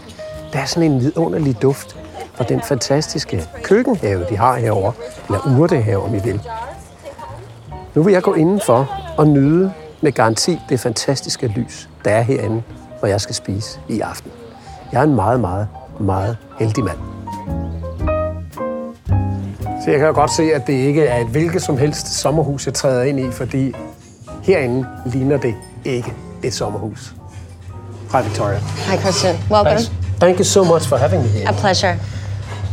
der 0.53 0.59
er 0.59 0.65
sådan 0.65 0.91
en 0.91 0.99
vidunderlig 0.99 1.61
duft 1.61 2.04
fra 2.37 2.43
den 2.43 2.61
fantastiske 2.61 3.47
køkkenhave, 3.63 4.25
de 4.29 4.37
har 4.37 4.55
herovre, 4.55 4.93
eller 5.27 5.59
urtehave, 5.59 6.03
om 6.03 6.15
I 6.15 6.19
vil. 6.19 6.41
Nu 7.95 8.03
vil 8.03 8.13
jeg 8.13 8.23
gå 8.23 8.33
indenfor 8.33 8.89
og 9.17 9.27
nyde 9.27 9.73
med 10.01 10.11
garanti 10.11 10.59
det 10.69 10.79
fantastiske 10.79 11.47
lys, 11.47 11.89
der 12.05 12.11
er 12.11 12.21
herinde, 12.21 12.63
hvor 12.99 13.07
jeg 13.07 13.21
skal 13.21 13.35
spise 13.35 13.79
i 13.89 13.99
aften. 13.99 14.31
Jeg 14.91 14.99
er 14.99 15.03
en 15.03 15.15
meget, 15.15 15.39
meget, 15.39 15.67
meget 15.99 16.37
heldig 16.59 16.83
mand. 16.83 16.97
Så 19.83 19.91
jeg 19.91 19.99
kan 19.99 20.07
jo 20.07 20.13
godt 20.13 20.31
se, 20.31 20.43
at 20.53 20.67
det 20.67 20.73
ikke 20.73 21.05
er 21.05 21.21
et 21.21 21.27
hvilket 21.27 21.61
som 21.61 21.77
helst 21.77 22.07
sommerhus, 22.07 22.65
jeg 22.65 22.73
træder 22.73 23.03
ind 23.03 23.19
i, 23.19 23.31
fordi 23.31 23.75
herinde 24.43 24.87
ligner 25.05 25.37
det 25.37 25.55
ikke 25.85 26.13
et 26.43 26.53
sommerhus. 26.53 27.15
Hi, 28.11 28.23
Victoria. 28.23 28.57
Hi, 28.57 28.97
Christian. 28.97 29.35
Welcome. 29.51 29.69
Thanks. 29.69 29.91
Thank 30.19 30.37
you 30.37 30.43
so 30.43 30.63
much 30.63 30.87
for 30.87 30.97
having 30.97 31.21
me 31.21 31.27
here. 31.27 31.49
A 31.49 31.51
pleasure. 31.51 31.95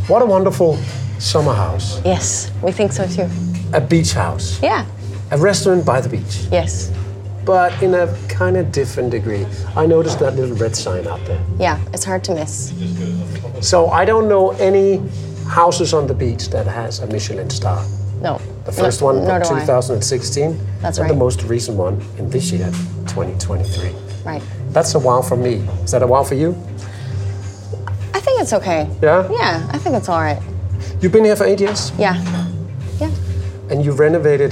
What 0.07 0.21
a 0.21 0.25
wonderful 0.25 0.75
summer 1.17 1.53
house. 1.53 2.01
Yes, 2.03 2.51
we 2.61 2.73
think 2.73 2.91
so 2.91 3.07
too. 3.07 3.29
A 3.71 3.79
beach 3.79 4.11
house. 4.11 4.61
Yeah. 4.61 4.85
A 5.31 5.37
restaurant 5.37 5.85
by 5.85 6.01
the 6.01 6.09
beach. 6.09 6.45
Yes. 6.51 6.91
But 7.45 7.81
in 7.81 7.93
a 7.93 8.13
kind 8.27 8.57
of 8.57 8.73
different 8.73 9.11
degree. 9.11 9.45
I 9.77 9.85
noticed 9.85 10.19
that 10.19 10.35
little 10.35 10.57
red 10.57 10.75
sign 10.75 11.07
out 11.07 11.23
there. 11.25 11.41
Yeah, 11.57 11.79
it's 11.93 12.03
hard 12.03 12.21
to 12.25 12.35
miss. 12.35 12.73
So 13.61 13.87
I 13.87 14.03
don't 14.03 14.27
know 14.27 14.51
any 14.51 15.01
houses 15.47 15.93
on 15.93 16.05
the 16.05 16.13
beach 16.13 16.49
that 16.49 16.67
has 16.67 16.99
a 16.99 17.07
Michelin 17.07 17.49
star. 17.49 17.85
No. 18.21 18.41
The 18.65 18.73
first 18.73 18.99
no, 18.99 19.07
one 19.07 19.17
in 19.19 19.23
do 19.23 19.31
I. 19.31 19.61
2016. 19.61 20.59
That's 20.81 20.97
and 20.97 21.09
the 21.09 21.15
most 21.15 21.43
recent 21.43 21.77
one 21.77 22.01
in 22.17 22.29
this 22.29 22.51
year, 22.51 22.69
2023. 23.07 23.95
Right. 24.25 24.43
That's 24.71 24.95
a 24.95 24.99
wow 24.99 25.21
for 25.21 25.37
me. 25.37 25.55
Is 25.85 25.91
that 25.91 26.03
a 26.03 26.07
wow 26.07 26.23
for 26.23 26.35
you? 26.35 26.57
It's 28.43 28.51
okay. 28.51 28.89
Yeah? 29.01 29.25
Yeah, 29.31 29.65
I 29.71 29.77
think 29.77 29.95
it's 29.95 30.09
all 30.09 30.19
right. 30.19 30.41
You've 30.99 31.13
been 31.13 31.23
here 31.23 31.37
for 31.37 31.45
eight 31.45 31.61
years 31.61 31.93
Yeah. 31.97 32.15
Yeah. 32.99 33.09
and 33.69 33.85
you 33.85 33.93
renovated 33.93 34.51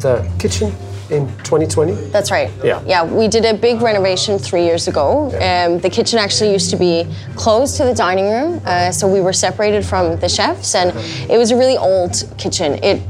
the 0.00 0.26
kitchen 0.38 0.72
in 1.10 1.26
2020. 1.44 1.92
That's 2.10 2.30
right. 2.30 2.50
Yeah. 2.64 2.82
Yeah, 2.86 3.04
we 3.04 3.28
did 3.28 3.44
a 3.44 3.52
big 3.52 3.82
renovation 3.82 4.38
three 4.38 4.64
years 4.64 4.88
ago. 4.88 5.26
Um, 5.42 5.78
the 5.78 5.90
kitchen 5.90 6.18
actually 6.18 6.52
used 6.52 6.70
to 6.70 6.76
be 6.76 7.06
close 7.36 7.76
to 7.76 7.84
the 7.84 7.92
dining 7.92 8.30
room, 8.30 8.62
uh, 8.64 8.90
so 8.92 9.06
we 9.06 9.20
were 9.20 9.34
separated 9.34 9.84
from 9.84 10.16
the 10.20 10.28
chefs, 10.30 10.74
and 10.74 10.88
it 11.30 11.36
was 11.36 11.50
a 11.50 11.56
really 11.56 11.76
old 11.76 12.14
kitchen. 12.38 12.82
It 12.82 13.02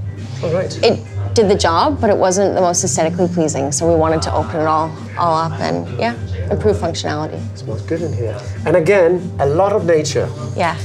All 0.42 0.52
right. 0.52 0.76
it 0.82 0.98
did 1.34 1.48
the 1.48 1.54
job, 1.56 2.00
but 2.00 2.10
it 2.10 2.16
wasn't 2.16 2.56
the 2.56 2.60
most 2.60 2.82
aesthetically 2.82 3.28
pleasing. 3.28 3.70
So 3.70 3.88
we 3.88 3.94
wanted 3.94 4.22
to 4.22 4.34
open 4.34 4.56
it 4.62 4.66
all 4.66 4.90
all 5.16 5.36
up 5.36 5.60
and 5.60 5.86
yeah, 5.96 6.14
improve 6.50 6.76
functionality. 6.76 7.40
smells 7.56 7.82
good 7.82 8.02
in 8.02 8.12
here. 8.12 8.38
And 8.66 8.76
again, 8.76 9.30
a 9.38 9.46
lot 9.46 9.72
of 9.72 9.84
nature. 9.84 10.28
Yeah. 10.56 10.76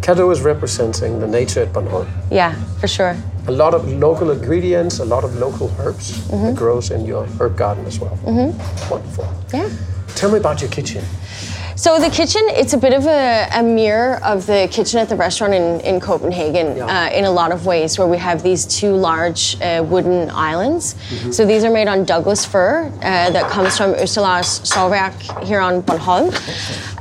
Cado 0.00 0.30
is 0.30 0.40
representing 0.40 1.18
the 1.18 1.26
nature 1.26 1.62
at 1.62 1.72
Bornholm. 1.72 2.08
Yeah, 2.30 2.54
for 2.80 2.86
sure. 2.88 3.16
A 3.48 3.52
lot 3.52 3.74
of 3.74 3.88
local 3.88 4.30
ingredients, 4.30 5.00
a 5.00 5.04
lot 5.04 5.24
of 5.24 5.34
local 5.36 5.70
herbs 5.78 6.28
that 6.28 6.54
grows 6.54 6.90
in 6.90 7.04
your 7.06 7.26
herb 7.38 7.56
garden 7.56 7.86
as 7.86 7.98
well. 8.00 8.16
Mm 8.24 8.36
-hmm. 8.36 8.90
Wonderful. 8.90 9.24
Yeah. 9.52 9.68
Tell 10.14 10.30
me 10.30 10.38
about 10.38 10.60
your 10.60 10.70
kitchen. 10.70 11.04
So 11.76 11.98
the 12.00 12.08
kitchen, 12.08 12.40
it's 12.48 12.72
a 12.72 12.78
bit 12.78 12.94
of 12.94 13.04
a, 13.06 13.48
a 13.52 13.62
mirror 13.62 14.18
of 14.24 14.46
the 14.46 14.66
kitchen 14.70 14.98
at 14.98 15.10
the 15.10 15.14
restaurant 15.16 15.52
in, 15.52 15.78
in 15.80 16.00
Copenhagen 16.00 16.74
Yeah. 16.78 16.86
uh, 16.86 17.10
in 17.10 17.26
a 17.26 17.30
lot 17.30 17.52
of 17.52 17.66
ways, 17.66 17.98
where 17.98 18.08
we 18.08 18.16
have 18.16 18.42
these 18.42 18.64
two 18.64 18.92
large 18.94 19.60
uh, 19.60 19.84
wooden 19.86 20.30
islands. 20.30 20.94
So 21.30 21.44
these 21.44 21.64
are 21.64 21.70
made 21.70 21.86
on 21.86 22.04
Douglas 22.04 22.46
fir 22.46 22.86
uh, 22.86 23.30
that 23.30 23.50
comes 23.50 23.76
from 23.76 23.92
Østerlars 23.92 24.64
Solværk 24.64 25.44
here 25.44 25.60
on 25.60 25.82
Bornholm. 25.82 26.32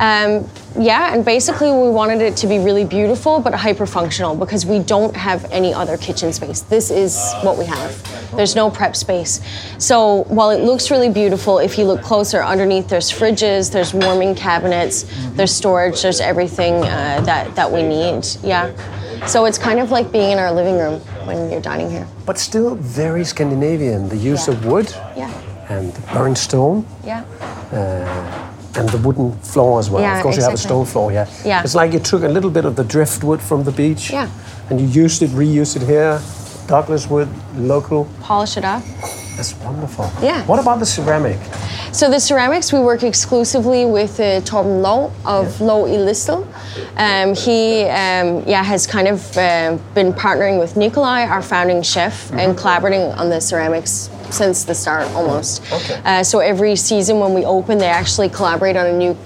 Um, 0.02 0.44
yeah, 0.78 1.14
and 1.14 1.24
basically 1.24 1.72
we 1.72 1.90
wanted 1.90 2.22
it 2.22 2.36
to 2.38 2.48
be 2.48 2.60
really 2.60 2.86
beautiful 2.86 3.40
but 3.40 3.54
hyper 3.54 3.86
functional 3.86 4.36
because 4.36 4.66
we 4.66 4.80
don't 4.80 5.16
have 5.16 5.46
any 5.52 5.74
other 5.74 5.98
kitchen 5.98 6.34
space. 6.34 6.62
This 6.62 6.92
is 6.92 7.34
what 7.44 7.58
we 7.58 7.66
have. 7.66 7.92
There's 8.36 8.56
no 8.56 8.70
prep 8.70 8.96
space. 8.96 9.40
So 9.78 10.24
while 10.28 10.50
it 10.50 10.64
looks 10.64 10.92
really 10.92 11.10
beautiful, 11.10 11.60
if 11.60 11.78
you 11.78 11.86
look 11.86 12.02
closer 12.02 12.42
underneath, 12.44 12.88
there's 12.90 13.12
fridges, 13.12 13.72
there's 13.72 13.94
warming 13.94 14.36
cabinets, 14.36 15.06
there's 15.36 15.54
storage, 15.54 16.02
there's 16.02 16.20
everything 16.20 16.74
uh, 16.76 17.22
that, 17.26 17.56
that 17.56 17.72
we 17.72 17.82
need. 17.84 18.26
Yeah. 18.44 18.72
So 19.28 19.46
it's 19.46 19.58
kind 19.58 19.80
of 19.80 19.92
like 19.92 20.12
being 20.12 20.32
in 20.32 20.40
our 20.40 20.52
living 20.52 20.78
room 20.78 21.00
when 21.26 21.50
you're 21.50 21.62
dining 21.62 21.90
here. 21.90 22.08
But 22.26 22.38
still 22.38 22.76
very 22.76 23.24
Scandinavian. 23.24 24.10
The 24.10 24.18
use 24.18 24.48
Yeah. 24.48 24.54
of 24.54 24.66
wood 24.66 24.94
Yeah. 25.16 25.32
and 25.70 25.94
burnt 26.14 26.38
stone 26.38 26.86
Yeah. 27.06 27.24
And 28.78 28.90
the 28.90 28.98
wooden 28.98 29.32
floor 29.40 29.80
as 29.80 29.90
well. 29.90 30.02
Yeah, 30.02 30.18
of 30.18 30.24
course, 30.24 30.38
you 30.38 30.44
have 30.44 30.54
a 30.54 30.58
stone 30.58 30.86
floor, 30.86 31.12
yeah. 31.12 31.30
Yeah. 31.46 31.64
It's 31.64 31.76
like 31.76 31.94
you 31.94 32.00
took 32.00 32.24
a 32.24 32.28
little 32.28 32.50
bit 32.50 32.66
of 32.66 32.76
the 32.76 32.84
driftwood 32.84 33.42
from 33.42 33.64
the 33.64 33.72
beach 33.72 34.12
Yeah. 34.12 34.30
and 34.70 34.80
you 34.80 34.88
used 34.88 35.22
it, 35.22 35.30
reused 35.32 35.76
it 35.76 35.84
here. 35.84 36.22
Douglas 36.68 37.08
wood, 37.10 37.30
local. 37.58 38.08
Polish 38.22 38.58
it 38.58 38.66
up. 38.66 38.84
That's 39.36 39.54
wonderful. 39.60 40.10
Yeah. 40.22 40.44
What 40.46 40.60
about 40.60 40.80
the 40.80 40.86
ceramic? 40.86 41.38
So 41.92 42.10
the 42.10 42.20
ceramics, 42.20 42.74
we 42.74 42.80
work 42.80 43.04
exclusively 43.04 43.86
with 43.86 44.20
uh, 44.20 44.42
Torben 44.42 44.82
Low 44.82 45.12
of 45.26 45.62
Low 45.62 45.86
i 45.86 45.92
Listel. 45.92 46.46
Um, 46.98 47.36
he 47.36 47.84
um, 47.84 48.44
yeah, 48.48 48.64
has 48.64 48.88
kind 48.88 49.08
of 49.08 49.38
uh, 49.38 49.78
been 49.94 50.14
partnering 50.14 50.60
with 50.60 50.76
Nikolai, 50.76 51.26
our 51.26 51.42
founding 51.42 51.82
chef, 51.84 52.32
and 52.34 52.58
collaborating 52.58 53.02
on 53.14 53.30
the 53.30 53.40
ceramics 53.40 54.10
since 54.36 54.64
the 54.64 54.76
start 54.76 55.08
almost. 55.14 55.62
Okay. 55.72 56.02
Uh, 56.04 56.24
so 56.24 56.40
every 56.40 56.76
season 56.76 57.20
when 57.20 57.34
we 57.34 57.46
open, 57.46 57.78
they 57.78 57.88
actually 57.88 58.30
collaborate 58.30 58.76
on 58.76 58.86
a 58.86 58.98
new 58.98 59.18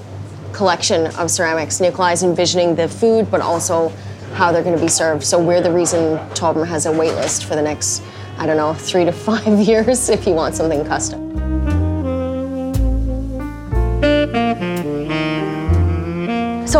collection 0.53 1.07
of 1.17 1.31
ceramics. 1.31 1.79
Nikolai's 1.79 2.23
envisioning 2.23 2.75
the 2.75 2.87
food, 2.87 3.29
but 3.31 3.41
also 3.41 3.89
how 4.33 4.51
they're 4.51 4.63
going 4.63 4.75
to 4.75 4.81
be 4.81 4.89
served. 4.89 5.23
So 5.23 5.41
we're 5.41 5.61
the 5.61 5.71
reason 5.71 6.17
Torben 6.29 6.65
has 6.67 6.85
a 6.85 6.91
wait 6.91 7.13
list 7.15 7.45
for 7.45 7.55
the 7.55 7.61
next, 7.61 8.03
I 8.37 8.45
don't 8.45 8.57
know, 8.57 8.73
three 8.73 9.05
to 9.05 9.11
five 9.29 9.59
years 9.59 10.09
if 10.09 10.23
he 10.23 10.31
wants 10.31 10.57
something 10.57 10.85
custom. 10.85 11.18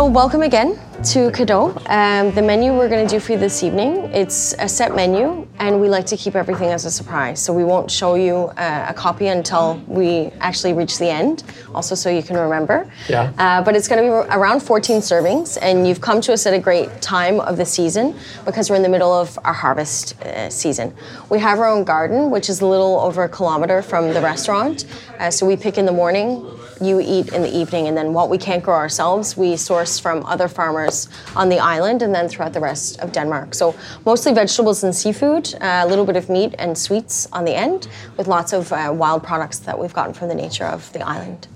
So 0.00 0.06
welcome 0.06 0.40
again 0.40 0.80
to 1.12 1.30
Cadeau. 1.30 1.76
Um, 1.84 2.34
the 2.34 2.40
menu 2.40 2.72
we're 2.72 2.88
going 2.88 3.06
to 3.06 3.14
do 3.14 3.20
for 3.20 3.32
you 3.32 3.38
this 3.38 3.62
evening, 3.62 3.96
it's 4.14 4.54
a 4.58 4.66
set 4.66 4.96
menu, 4.96 5.46
and 5.58 5.78
we 5.78 5.90
like 5.90 6.06
to 6.06 6.16
keep 6.16 6.34
everything 6.34 6.70
as 6.70 6.86
a 6.86 6.90
surprise. 6.90 7.42
So 7.42 7.52
we 7.52 7.64
won't 7.64 7.90
show 7.90 8.14
you 8.14 8.34
uh, 8.56 8.86
a 8.88 8.94
copy 8.94 9.26
until 9.26 9.78
we 9.86 10.30
actually 10.40 10.72
reach 10.72 10.96
the 10.96 11.10
end, 11.10 11.42
also 11.74 11.94
so 11.94 12.08
you 12.08 12.22
can 12.22 12.38
remember. 12.38 12.90
Yeah. 13.10 13.30
Uh, 13.36 13.62
but 13.62 13.76
it's 13.76 13.88
going 13.88 14.02
to 14.02 14.08
be 14.08 14.34
around 14.34 14.60
14 14.60 15.00
servings, 15.00 15.58
and 15.60 15.86
you've 15.86 16.00
come 16.00 16.22
to 16.22 16.32
us 16.32 16.46
at 16.46 16.54
a 16.54 16.58
great 16.58 17.02
time 17.02 17.38
of 17.38 17.58
the 17.58 17.66
season 17.66 18.16
because 18.46 18.70
we're 18.70 18.76
in 18.76 18.82
the 18.82 18.88
middle 18.88 19.12
of 19.12 19.38
our 19.44 19.52
harvest 19.52 20.18
uh, 20.22 20.48
season. 20.48 20.94
We 21.28 21.40
have 21.40 21.58
our 21.58 21.68
own 21.68 21.84
garden, 21.84 22.30
which 22.30 22.48
is 22.48 22.62
a 22.62 22.66
little 22.66 23.00
over 23.00 23.24
a 23.24 23.28
kilometer 23.28 23.82
from 23.82 24.14
the 24.14 24.22
restaurant. 24.22 24.86
Uh, 25.18 25.30
so 25.30 25.44
we 25.44 25.58
pick 25.58 25.76
in 25.76 25.84
the 25.84 25.92
morning, 25.92 26.46
you 26.80 27.00
eat 27.00 27.32
in 27.32 27.42
the 27.42 27.54
evening, 27.54 27.88
and 27.88 27.96
then 27.96 28.12
what 28.12 28.30
we 28.30 28.38
can't 28.38 28.62
grow 28.62 28.74
ourselves, 28.74 29.36
we 29.36 29.56
source 29.56 29.98
from 29.98 30.24
other 30.26 30.48
farmers 30.48 31.08
on 31.36 31.48
the 31.48 31.58
island 31.58 32.02
and 32.02 32.14
then 32.14 32.28
throughout 32.28 32.52
the 32.52 32.60
rest 32.60 32.98
of 33.00 33.12
Denmark. 33.12 33.54
So 33.54 33.74
mostly 34.06 34.32
vegetables 34.32 34.84
and 34.84 34.94
seafood, 34.94 35.54
uh, 35.60 35.82
a 35.84 35.86
little 35.86 36.04
bit 36.04 36.16
of 36.16 36.28
meat 36.28 36.54
and 36.58 36.76
sweets 36.76 37.28
on 37.32 37.44
the 37.44 37.54
end, 37.54 37.88
with 38.16 38.28
lots 38.28 38.52
of 38.52 38.72
uh, 38.72 38.92
wild 38.96 39.22
products 39.22 39.58
that 39.60 39.78
we've 39.78 39.92
gotten 39.92 40.14
from 40.14 40.28
the 40.28 40.34
nature 40.34 40.64
of 40.64 40.90
the 40.92 41.00
island. 41.00 41.48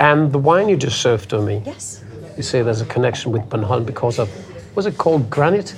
And 0.00 0.32
the 0.32 0.38
wine 0.38 0.68
you 0.68 0.76
just 0.76 1.00
served 1.00 1.30
to 1.30 1.40
me, 1.40 1.62
Yes. 1.66 2.02
you 2.36 2.42
say 2.42 2.62
there's 2.62 2.80
a 2.80 2.86
connection 2.86 3.32
with 3.32 3.42
Bornholm 3.48 3.84
because 3.86 4.18
of, 4.18 4.28
was 4.74 4.86
it 4.86 4.98
called 4.98 5.30
granite? 5.30 5.74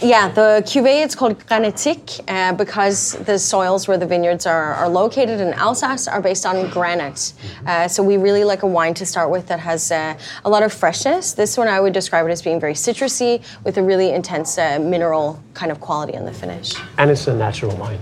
Yeah, 0.00 0.28
the 0.28 0.62
cuvee 0.64 1.04
it's 1.04 1.14
called 1.14 1.38
granitique 1.46 2.20
uh, 2.28 2.52
because 2.54 3.12
the 3.24 3.38
soils 3.38 3.86
where 3.86 3.98
the 3.98 4.06
vineyards 4.06 4.46
are, 4.46 4.74
are 4.74 4.88
located 4.88 5.40
in 5.40 5.52
Alsace 5.54 6.08
are 6.08 6.20
based 6.20 6.46
on 6.46 6.68
granite. 6.70 7.32
Uh, 7.66 7.86
so 7.86 8.02
we 8.02 8.16
really 8.16 8.44
like 8.44 8.62
a 8.62 8.66
wine 8.66 8.94
to 8.94 9.06
start 9.06 9.30
with 9.30 9.46
that 9.48 9.60
has 9.60 9.92
uh, 9.92 10.18
a 10.44 10.50
lot 10.50 10.62
of 10.62 10.72
freshness. 10.72 11.32
This 11.32 11.56
one 11.56 11.68
I 11.68 11.80
would 11.80 11.92
describe 11.92 12.26
it 12.26 12.30
as 12.30 12.42
being 12.42 12.58
very 12.58 12.74
citrusy 12.74 13.44
with 13.64 13.78
a 13.78 13.82
really 13.82 14.10
intense 14.10 14.58
uh, 14.58 14.78
mineral 14.80 15.42
kind 15.54 15.70
of 15.70 15.80
quality 15.80 16.14
in 16.14 16.24
the 16.24 16.32
finish. 16.32 16.74
And 16.98 17.10
it's 17.10 17.26
a 17.28 17.34
natural 17.34 17.76
wine. 17.76 18.00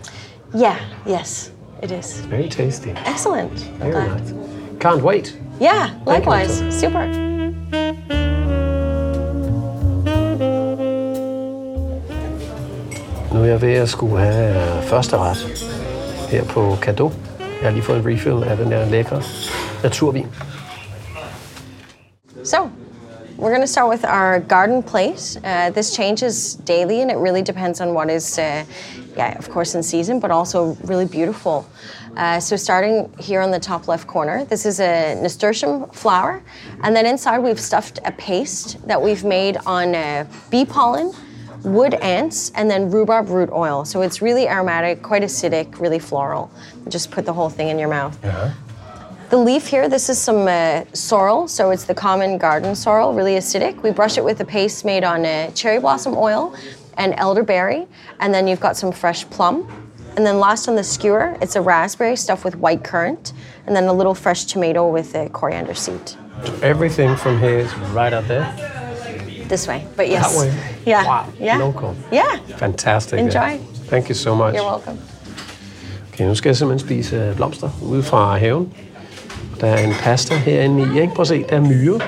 Yeah, 0.55 0.79
yes, 1.05 1.51
it 1.83 1.91
is. 1.91 2.21
Very 2.21 2.49
tasty. 2.49 2.93
Excellent. 2.93 3.53
Very 3.53 3.93
nice. 3.93 4.33
Can't 4.81 5.03
wait. 5.03 5.37
Yeah, 5.61 5.99
likewise. 6.07 6.59
Super. 6.75 8.38
Nu 13.39 13.45
er 13.45 13.49
jeg 13.49 13.63
ved 13.63 13.73
at 13.73 13.89
skulle 13.89 14.25
have 14.25 14.77
øh, 14.77 14.83
første 14.83 15.17
ret 15.17 15.37
her 16.29 16.45
på 16.45 16.77
Kado. 16.83 17.13
Jeg 17.39 17.49
har 17.63 17.71
lige 17.71 17.83
fået 17.83 17.99
en 17.99 18.07
refill 18.07 18.51
af 18.51 18.57
den 18.57 18.67
her 18.67 18.85
lækre 18.85 19.23
naturvin. 19.83 20.27
So, 22.45 22.57
we're 23.39 23.51
going 23.51 23.61
to 23.61 23.67
start 23.67 23.91
with 23.91 24.05
our 24.05 24.39
garden 24.39 24.83
plate. 24.83 25.41
Uh, 25.45 25.73
this 25.75 25.95
changes 25.95 26.59
daily, 26.69 27.01
and 27.01 27.11
it 27.11 27.17
really 27.17 27.43
depends 27.43 27.81
on 27.81 27.89
what 27.95 28.11
is 28.11 28.39
uh, 28.39 28.45
yeah, 29.17 29.39
of 29.39 29.49
course 29.49 29.79
in 29.79 29.83
season, 29.83 30.21
but 30.21 30.31
also 30.31 30.77
really 30.85 31.07
beautiful. 31.07 31.65
Uh, 32.17 32.41
so 32.41 32.57
starting 32.57 33.09
here 33.21 33.41
on 33.41 33.51
the 33.51 33.61
top 33.61 33.89
left 33.89 34.07
corner, 34.07 34.45
this 34.45 34.67
is 34.67 34.81
a 34.81 35.15
nasturtium 35.23 35.89
flower, 35.93 36.43
and 36.83 36.97
then 36.97 37.07
inside 37.07 37.39
we've 37.39 37.61
stuffed 37.61 38.01
a 38.05 38.13
paste 38.13 38.77
that 38.89 39.01
we've 39.01 39.25
made 39.25 39.57
on 39.65 39.95
uh, 39.95 40.25
bee 40.51 40.65
pollen, 40.65 41.13
wood 41.65 41.95
ants, 41.95 42.51
and 42.55 42.71
then 42.71 42.91
rhubarb 42.91 43.29
root 43.29 43.51
oil. 43.51 43.85
So 43.85 44.03
it's 44.03 44.23
really 44.23 44.49
aromatic, 44.49 45.03
quite 45.03 45.23
acidic, 45.23 45.81
really 45.81 45.99
floral. 45.99 46.51
Just 46.89 47.11
put 47.11 47.25
the 47.25 47.33
whole 47.33 47.51
thing 47.51 47.69
in 47.69 47.79
your 47.79 47.89
mouth. 47.89 48.19
The 49.31 49.37
leaf 49.37 49.67
here, 49.67 49.91
this 49.91 50.09
is 50.09 50.19
some 50.19 50.49
uh, 50.49 50.85
sorrel, 50.95 51.49
so 51.49 51.71
it's 51.71 51.85
the 51.85 51.95
common 51.95 52.39
garden 52.39 52.75
sorrel, 52.75 53.13
really 53.13 53.35
acidic. 53.35 53.83
We 53.83 53.91
brush 53.91 54.17
it 54.17 54.25
with 54.25 54.41
a 54.41 54.45
paste 54.45 54.87
made 54.87 55.05
on 55.05 55.27
uh, 55.27 55.51
cherry 55.51 55.79
blossom 55.79 56.15
oil 56.17 56.55
and 56.97 57.13
elderberry, 57.19 57.87
and 58.21 58.33
then 58.33 58.49
you've 58.49 58.61
got 58.61 58.77
some 58.77 58.91
fresh 58.91 59.29
plum. 59.29 59.69
And 60.17 60.25
then 60.25 60.39
last 60.41 60.67
on 60.67 60.77
the 60.77 60.83
skewer, 60.83 61.37
it's 61.43 61.57
a 61.57 61.61
raspberry 61.61 62.17
stuffed 62.17 62.43
with 62.43 62.57
white 62.57 62.83
currant, 62.83 63.35
and 63.67 63.77
then 63.77 63.85
a 63.85 63.93
little 63.93 64.15
fresh 64.15 64.47
tomato 64.47 64.89
with 64.91 65.15
a 65.15 65.29
coriander 65.29 65.75
seed. 65.75 66.13
Everything 66.63 67.15
from 67.15 67.39
here 67.39 67.59
is 67.59 67.75
right 67.93 68.15
up 68.15 68.27
there. 68.29 68.78
This 69.49 69.69
way, 69.69 69.81
but 69.97 70.07
yes. 70.09 70.21
That 70.33 70.41
way? 70.41 70.53
Yeah. 70.87 71.05
Wow, 71.07 71.25
Yeah. 71.41 71.59
local. 71.59 71.95
Yeah. 72.13 72.59
Fantastic. 72.59 73.19
Enjoy. 73.19 73.59
Thank 73.91 74.09
you 74.09 74.15
so 74.15 74.35
much. 74.35 74.55
You're 74.55 74.71
welcome. 74.71 74.99
Okay, 76.13 76.25
nu 76.27 76.35
skal 76.35 76.49
jeg 76.49 76.57
simpelthen 76.57 76.89
spise 76.89 77.17
øh, 77.17 77.37
blomster 77.37 77.71
ude 77.83 78.03
fra 78.03 78.37
haven. 78.37 78.73
Der 79.61 79.67
er 79.67 79.79
en 79.87 79.93
pasta 80.03 80.35
herinde 80.35 80.83
i. 80.97 81.01
Ikke? 81.01 81.15
Prøv 81.15 81.23
at 81.23 81.29
se, 81.29 81.45
der 81.51 81.57
er 81.57 81.61
myrer. 81.61 81.99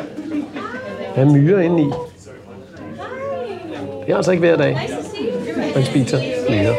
Der 1.16 1.20
er 1.23 1.25
myrer 1.25 1.61
inde 1.61 1.82
i. 1.82 1.87
Det 4.06 4.12
er 4.12 4.16
altså 4.16 4.30
ikke 4.30 4.40
hver 4.40 4.56
dag, 4.56 4.90
man 5.75 5.85
spiser 5.85 6.18
myrer. 6.50 6.75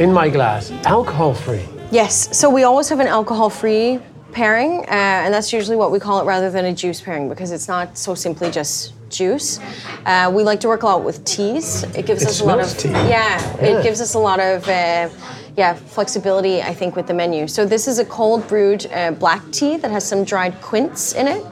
In 0.00 0.14
my 0.14 0.30
glass, 0.30 0.70
alcohol 0.86 1.34
free. 1.34 1.62
Yes, 1.90 2.34
so 2.34 2.48
we 2.48 2.62
always 2.64 2.88
have 2.88 3.00
an 3.00 3.06
alcohol 3.06 3.50
free 3.50 4.00
pairing, 4.32 4.80
uh, 4.88 4.92
and 4.92 5.34
that's 5.34 5.52
usually 5.52 5.76
what 5.76 5.92
we 5.92 6.00
call 6.00 6.22
it 6.22 6.24
rather 6.24 6.50
than 6.50 6.64
a 6.64 6.72
juice 6.72 7.02
pairing 7.02 7.28
because 7.28 7.52
it's 7.52 7.68
not 7.68 7.98
so 7.98 8.14
simply 8.14 8.50
just 8.50 8.94
juice. 9.10 9.60
Uh, 10.06 10.32
we 10.34 10.42
like 10.42 10.58
to 10.60 10.68
work 10.68 10.84
a 10.84 10.86
lot 10.86 11.04
with 11.04 11.22
teas. 11.26 11.82
It 11.94 12.06
gives 12.06 12.22
It 12.22 12.28
us 12.28 12.40
a 12.40 12.44
lot 12.46 12.60
of 12.60 12.78
tea. 12.78 12.88
yeah, 12.88 13.10
Yeah. 13.56 13.78
It 13.78 13.82
gives 13.82 14.00
us 14.00 14.14
a 14.14 14.18
lot 14.18 14.40
of 14.40 14.66
uh, 14.68 15.10
yeah 15.58 15.74
flexibility. 15.74 16.62
I 16.62 16.72
think 16.72 16.96
with 16.96 17.06
the 17.06 17.12
menu. 17.14 17.46
So 17.46 17.66
this 17.66 17.86
is 17.86 17.98
a 17.98 18.04
cold 18.06 18.48
brewed 18.48 18.86
uh, 18.94 19.10
black 19.10 19.42
tea 19.52 19.76
that 19.76 19.90
has 19.90 20.08
some 20.08 20.24
dried 20.24 20.58
quince 20.62 21.12
in 21.12 21.28
it. 21.28 21.44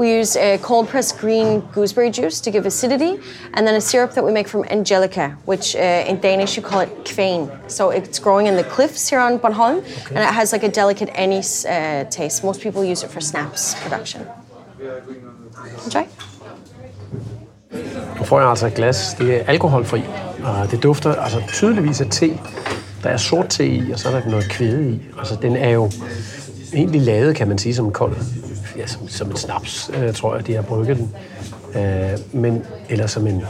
We 0.00 0.20
use 0.20 0.34
uh, 0.34 0.56
cold 0.62 0.88
pressed 0.88 1.14
green 1.18 1.60
gooseberry 1.74 2.10
juice 2.10 2.40
to 2.40 2.50
give 2.50 2.64
acidity, 2.64 3.12
and 3.54 3.66
then 3.66 3.74
a 3.74 3.80
syrup 3.80 4.10
that 4.14 4.24
we 4.24 4.32
make 4.32 4.48
from 4.48 4.64
angelica, 4.70 5.36
which 5.44 5.76
uh, 5.76 6.10
in 6.10 6.16
Danish 6.20 6.56
you 6.56 6.62
call 6.70 6.80
it 6.80 6.90
kvein. 7.04 7.50
So 7.68 7.90
it's 7.90 8.18
growing 8.18 8.46
in 8.46 8.56
the 8.56 8.64
cliffs 8.64 9.10
here 9.10 9.20
on 9.20 9.38
Bornholm, 9.38 9.76
and 10.08 10.18
it 10.18 10.34
has 10.40 10.52
like 10.52 10.66
a 10.70 10.70
delicate 10.70 11.10
anise 11.14 11.66
uh, 11.66 12.04
taste. 12.10 12.44
Most 12.44 12.60
people 12.62 12.82
use 12.92 13.02
it 13.04 13.10
for 13.10 13.20
snaps 13.20 13.76
production. 13.82 14.22
Enjoy. 15.84 16.06
Nu 18.18 18.24
får 18.24 18.40
jeg 18.40 18.48
altså 18.48 18.66
et 18.66 18.74
glas. 18.74 19.16
Det 19.18 19.36
er 19.36 19.44
alkoholfri, 19.46 20.02
og 20.44 20.70
det 20.70 20.82
dufter 20.82 21.14
altså 21.14 21.42
tydeligvis 21.48 22.00
af 22.00 22.06
te. 22.10 22.38
Der 23.02 23.10
er 23.10 23.16
sort 23.16 23.48
te 23.48 23.66
i, 23.66 23.92
og 23.92 23.98
så 23.98 24.08
er 24.08 24.12
der 24.20 24.30
noget 24.30 24.50
kvæde 24.50 24.90
i. 24.90 25.00
Altså, 25.18 25.36
den 25.42 25.56
er 25.56 25.70
jo 25.70 25.90
egentlig 26.74 27.00
lavet, 27.00 27.36
kan 27.36 27.48
man 27.48 27.58
sige, 27.58 27.74
som 27.74 27.86
en 27.86 27.92
kold, 27.92 28.16
ja, 28.76 28.86
som, 28.86 29.08
som 29.08 29.30
en 29.30 29.36
snaps, 29.36 29.90
øh, 29.94 30.14
tror 30.14 30.36
jeg, 30.36 30.46
de 30.46 30.54
har 30.54 30.62
brygget 30.62 30.96
den. 30.96 31.14
Øh, 31.82 32.18
men, 32.32 32.64
eller 32.88 33.06
som 33.06 33.26
en 33.26 33.42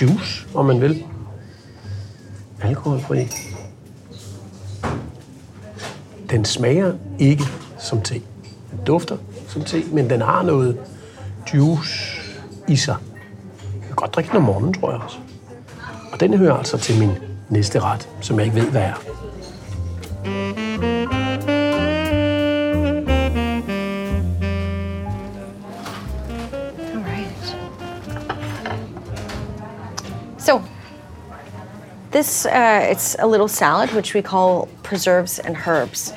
juice, 0.00 0.46
om 0.54 0.66
man 0.66 0.80
vil. 0.80 1.04
Alkoholfri. 2.62 3.28
Den 6.30 6.44
smager 6.44 6.92
ikke 7.18 7.44
som 7.78 8.02
te. 8.02 8.14
Den 8.70 8.80
dufter 8.86 9.16
som 9.48 9.64
te, 9.64 9.82
men 9.92 10.10
den 10.10 10.20
har 10.20 10.42
noget 10.42 10.76
juice 11.54 12.20
i 12.68 12.76
sig. 12.76 12.96
Jeg 13.74 13.86
kan 13.86 13.96
godt 13.96 14.14
drikke 14.14 14.28
den 14.28 14.36
om 14.36 14.42
morgenen, 14.42 14.74
tror 14.74 14.90
jeg 14.90 15.00
også. 15.00 15.18
Og 16.12 16.20
den 16.20 16.34
hører 16.34 16.54
altså 16.54 16.78
til 16.78 16.98
min 16.98 17.10
næste 17.48 17.80
ret, 17.80 18.08
som 18.20 18.38
jeg 18.38 18.46
ikke 18.46 18.56
ved, 18.56 18.70
hvad 18.70 18.82
er. 18.82 18.94
This 32.28 32.46
uh, 32.46 32.80
it's 32.92 33.16
a 33.18 33.26
little 33.26 33.48
salad 33.48 33.90
which 33.92 34.12
we 34.14 34.22
call 34.22 34.68
preserves 34.82 35.38
and 35.38 35.56
herbs. 35.66 36.12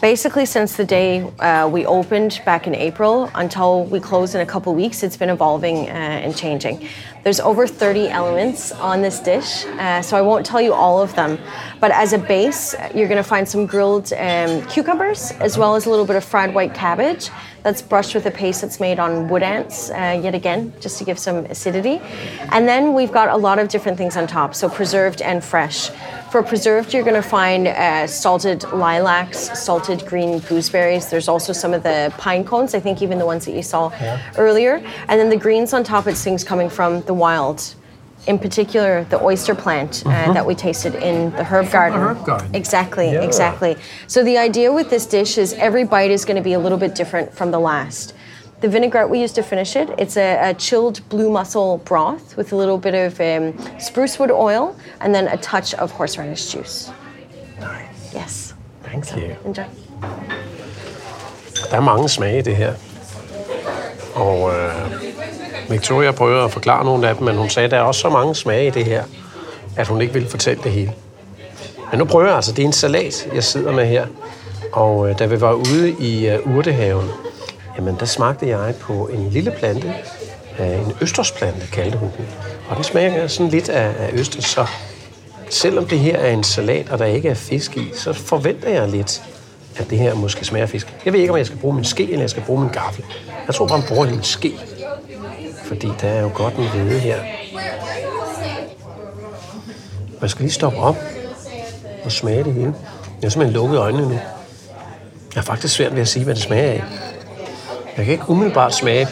Basically, 0.00 0.44
since 0.44 0.76
the 0.76 0.84
day 0.84 1.22
uh, 1.22 1.68
we 1.68 1.86
opened 1.86 2.42
back 2.44 2.66
in 2.66 2.74
April 2.74 3.30
until 3.34 3.84
we 3.84 3.98
close 3.98 4.34
in 4.34 4.42
a 4.42 4.46
couple 4.46 4.74
weeks, 4.74 5.02
it's 5.02 5.16
been 5.16 5.30
evolving 5.30 5.88
uh, 5.88 6.24
and 6.24 6.36
changing. 6.36 6.86
There's 7.26 7.40
over 7.40 7.66
30 7.66 8.06
elements 8.06 8.70
on 8.70 9.02
this 9.02 9.18
dish, 9.18 9.64
uh, 9.64 10.00
so 10.00 10.16
I 10.16 10.20
won't 10.20 10.46
tell 10.46 10.60
you 10.60 10.72
all 10.72 11.02
of 11.02 11.12
them. 11.16 11.40
But 11.80 11.90
as 11.90 12.12
a 12.12 12.18
base, 12.18 12.72
you're 12.94 13.08
going 13.08 13.16
to 13.16 13.28
find 13.28 13.48
some 13.48 13.66
grilled 13.66 14.12
um, 14.12 14.64
cucumbers 14.68 15.32
as 15.40 15.58
well 15.58 15.74
as 15.74 15.86
a 15.86 15.90
little 15.90 16.06
bit 16.06 16.14
of 16.14 16.22
fried 16.22 16.54
white 16.54 16.72
cabbage 16.72 17.30
that's 17.64 17.82
brushed 17.82 18.14
with 18.14 18.26
a 18.26 18.30
paste 18.30 18.60
that's 18.60 18.78
made 18.78 19.00
on 19.00 19.26
wood 19.26 19.42
ants, 19.42 19.90
uh, 19.90 20.20
yet 20.22 20.36
again, 20.36 20.72
just 20.78 20.98
to 20.98 21.04
give 21.04 21.18
some 21.18 21.38
acidity. 21.46 21.98
And 22.52 22.68
then 22.68 22.94
we've 22.94 23.10
got 23.10 23.28
a 23.28 23.36
lot 23.36 23.58
of 23.58 23.66
different 23.66 23.98
things 23.98 24.16
on 24.16 24.28
top, 24.28 24.54
so 24.54 24.68
preserved 24.68 25.20
and 25.20 25.42
fresh. 25.42 25.90
For 26.30 26.44
preserved, 26.44 26.94
you're 26.94 27.02
going 27.02 27.20
to 27.20 27.28
find 27.28 27.66
uh, 27.66 28.06
salted 28.06 28.62
lilacs, 28.72 29.58
salted 29.58 30.06
green 30.06 30.38
gooseberries. 30.40 31.10
There's 31.10 31.26
also 31.26 31.52
some 31.52 31.74
of 31.74 31.82
the 31.82 32.14
pine 32.18 32.44
cones, 32.44 32.72
I 32.72 32.78
think 32.78 33.02
even 33.02 33.18
the 33.18 33.26
ones 33.26 33.46
that 33.46 33.52
you 33.52 33.62
saw 33.62 33.90
earlier. 34.36 34.76
And 35.08 35.18
then 35.18 35.28
the 35.28 35.36
greens 35.36 35.72
on 35.72 35.82
top, 35.82 36.06
it's 36.06 36.22
things 36.22 36.44
coming 36.44 36.70
from 36.70 37.00
the 37.02 37.14
wild. 37.18 37.74
In 38.26 38.38
particular, 38.38 39.04
the 39.04 39.22
oyster 39.22 39.54
plant 39.54 40.02
uh, 40.04 40.32
that 40.32 40.44
we 40.46 40.54
tasted 40.54 40.94
in 40.96 41.30
the 41.32 41.44
herb 41.44 41.70
garden. 41.70 42.00
herb 42.00 42.24
garden. 42.24 42.54
Exactly, 42.54 43.12
Yeah. 43.12 43.22
exactly. 43.22 43.76
So 44.08 44.24
the 44.24 44.36
idea 44.38 44.72
with 44.72 44.90
this 44.90 45.06
dish 45.06 45.38
is 45.38 45.52
every 45.54 45.84
bite 45.84 46.10
is 46.10 46.24
going 46.24 46.36
to 46.36 46.42
be 46.42 46.54
a 46.54 46.58
little 46.58 46.78
bit 46.78 46.94
different 46.96 47.32
from 47.32 47.50
the 47.52 47.60
last. 47.60 48.14
The 48.62 48.68
vinaigrette 48.68 49.08
we 49.10 49.20
use 49.20 49.32
to 49.34 49.42
finish 49.42 49.76
it, 49.76 49.88
it's 49.98 50.16
a, 50.16 50.50
a 50.50 50.54
chilled 50.54 51.00
blue 51.08 51.30
mussel 51.30 51.78
broth 51.84 52.36
with 52.36 52.52
a 52.52 52.56
little 52.56 52.78
bit 52.78 52.94
of 52.94 53.20
um, 53.20 53.54
spruce 53.78 54.18
wood 54.18 54.30
oil 54.32 54.74
and 55.00 55.14
then 55.14 55.28
a 55.28 55.36
touch 55.36 55.74
of 55.74 55.92
horseradish 55.92 56.52
juice. 56.52 56.90
Nice. 57.60 58.14
Yes. 58.14 58.54
Thank 58.82 59.14
you. 59.16 59.36
Enjoy. 59.44 59.64
Der 61.70 61.76
er 61.76 61.80
mange 61.80 62.08
smage 62.08 62.38
i 62.38 62.42
det 62.42 62.56
her. 62.56 62.74
Og 64.14 64.50
øh, 64.54 64.90
Victoria 65.70 66.12
prøvede 66.12 66.44
at 66.44 66.52
forklare 66.52 66.84
nogle 66.84 67.08
af 67.08 67.16
dem, 67.16 67.24
men 67.24 67.36
hun 67.36 67.50
sagde, 67.50 67.64
at 67.64 67.70
der 67.70 67.76
er 67.76 67.82
også 67.82 68.00
så 68.00 68.08
mange 68.08 68.34
smage 68.34 68.66
i 68.66 68.70
det 68.70 68.84
her, 68.84 69.02
at 69.76 69.88
hun 69.88 70.00
ikke 70.00 70.12
ville 70.12 70.28
fortælle 70.28 70.62
det 70.62 70.72
hele. 70.72 70.92
Men 71.90 71.98
nu 71.98 72.04
prøver 72.04 72.26
jeg 72.26 72.36
altså. 72.36 72.52
Det 72.52 72.62
er 72.62 72.66
en 72.66 72.72
salat, 72.72 73.28
jeg 73.34 73.44
sidder 73.44 73.72
med 73.72 73.86
her. 73.86 74.06
Og 74.72 75.10
øh, 75.10 75.18
da 75.18 75.26
vi 75.26 75.40
var 75.40 75.52
ude 75.52 75.96
i 76.00 76.28
øh, 76.28 76.56
urtehaven, 76.56 77.08
jamen 77.76 77.96
der 78.00 78.06
smagte 78.06 78.48
jeg 78.48 78.74
på 78.80 79.06
en 79.12 79.30
lille 79.30 79.50
plante. 79.58 79.94
Øh, 80.58 80.86
en 80.86 80.92
østersplante, 81.00 81.66
kaldte 81.72 81.98
hun 81.98 82.10
den. 82.16 82.26
Og 82.68 82.76
den 82.76 82.84
smager 82.84 83.26
sådan 83.26 83.50
lidt 83.50 83.68
af, 83.68 83.94
af 83.98 84.10
østers, 84.12 84.44
så 84.44 84.66
selvom 85.50 85.86
det 85.86 85.98
her 85.98 86.16
er 86.16 86.30
en 86.30 86.44
salat, 86.44 86.90
og 86.90 86.98
der 86.98 87.04
ikke 87.04 87.28
er 87.28 87.34
fisk 87.34 87.76
i, 87.76 87.90
så 87.94 88.12
forventer 88.12 88.68
jeg 88.68 88.88
lidt, 88.88 89.22
at 89.76 89.90
det 89.90 89.98
her 89.98 90.14
måske 90.14 90.44
smager 90.44 90.66
fisk. 90.66 90.94
Jeg 91.04 91.12
ved 91.12 91.20
ikke, 91.20 91.32
om 91.32 91.38
jeg 91.38 91.46
skal 91.46 91.58
bruge 91.58 91.74
min 91.74 91.84
ske, 91.84 92.02
eller 92.02 92.20
jeg 92.20 92.30
skal 92.30 92.42
bruge 92.42 92.60
min 92.60 92.70
gaffel. 92.70 93.04
Jeg 93.46 93.54
tror 93.54 93.66
bare, 93.66 93.78
man 93.78 93.88
bruger 93.88 94.10
min 94.10 94.22
ske. 94.22 94.54
Fordi 95.68 95.88
der 96.00 96.08
er 96.08 96.20
jo 96.20 96.30
godt 96.34 96.54
en 96.54 96.68
hvede 96.68 97.00
her. 97.00 97.22
Man 100.12 100.22
jeg 100.22 100.30
skal 100.30 100.42
lige 100.42 100.52
stoppe 100.52 100.78
op 100.78 100.96
og 102.04 102.12
smage 102.12 102.44
det 102.44 102.52
hele. 102.52 102.74
Jeg 103.06 103.26
har 103.26 103.30
simpelthen 103.30 103.52
lukket 103.52 103.78
øjnene 103.78 104.08
nu. 104.08 104.12
Jeg 104.12 104.22
har 105.34 105.42
faktisk 105.42 105.74
svært 105.74 105.94
ved 105.94 106.00
at 106.00 106.08
sige, 106.08 106.24
hvad 106.24 106.34
det 106.34 106.42
smager 106.42 106.70
af. 106.72 106.84
Jeg 107.96 108.04
kan 108.04 108.12
ikke 108.12 108.30
umiddelbart 108.30 108.74
smage 108.74 109.08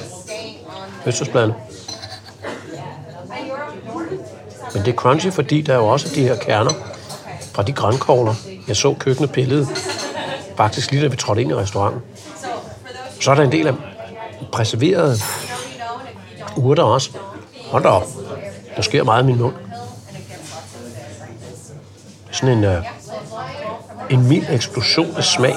østersbladene. 1.07 1.55
Men 4.75 4.85
det 4.85 4.89
er 4.89 4.97
crunchy, 4.97 5.33
fordi 5.33 5.61
der 5.63 5.73
er 5.73 5.77
jo 5.77 5.87
også 5.87 6.09
de 6.15 6.23
her 6.23 6.37
kerner 6.37 6.73
fra 7.53 7.63
de 7.63 7.73
grønkogler, 7.73 8.35
jeg 8.69 8.77
så 8.77 8.95
køkkenet 8.99 9.33
pillede. 9.33 9.67
Faktisk 10.57 10.91
lige 10.91 11.03
da 11.03 11.09
vi 11.09 11.17
trådte 11.17 11.43
ind 11.43 11.51
i 11.51 11.55
restauranten. 11.55 12.03
Så 13.21 13.31
er 13.31 13.35
der 13.35 13.43
en 13.43 13.53
del 13.53 13.67
af 13.67 13.75
preserverede 14.53 15.17
urter 16.57 16.83
også. 16.83 17.11
Hold 17.71 17.83
da 17.83 17.89
op. 17.89 18.07
Der 18.77 18.83
sker 18.83 19.05
meget 19.05 19.23
i 19.23 19.27
min 19.27 19.39
mund. 19.39 19.55
Sådan 22.31 22.59
en, 22.59 22.65
øh, 22.65 22.85
en 24.11 24.29
mild 24.29 24.47
eksplosion 24.51 25.17
af 25.17 25.25
smag. 25.25 25.57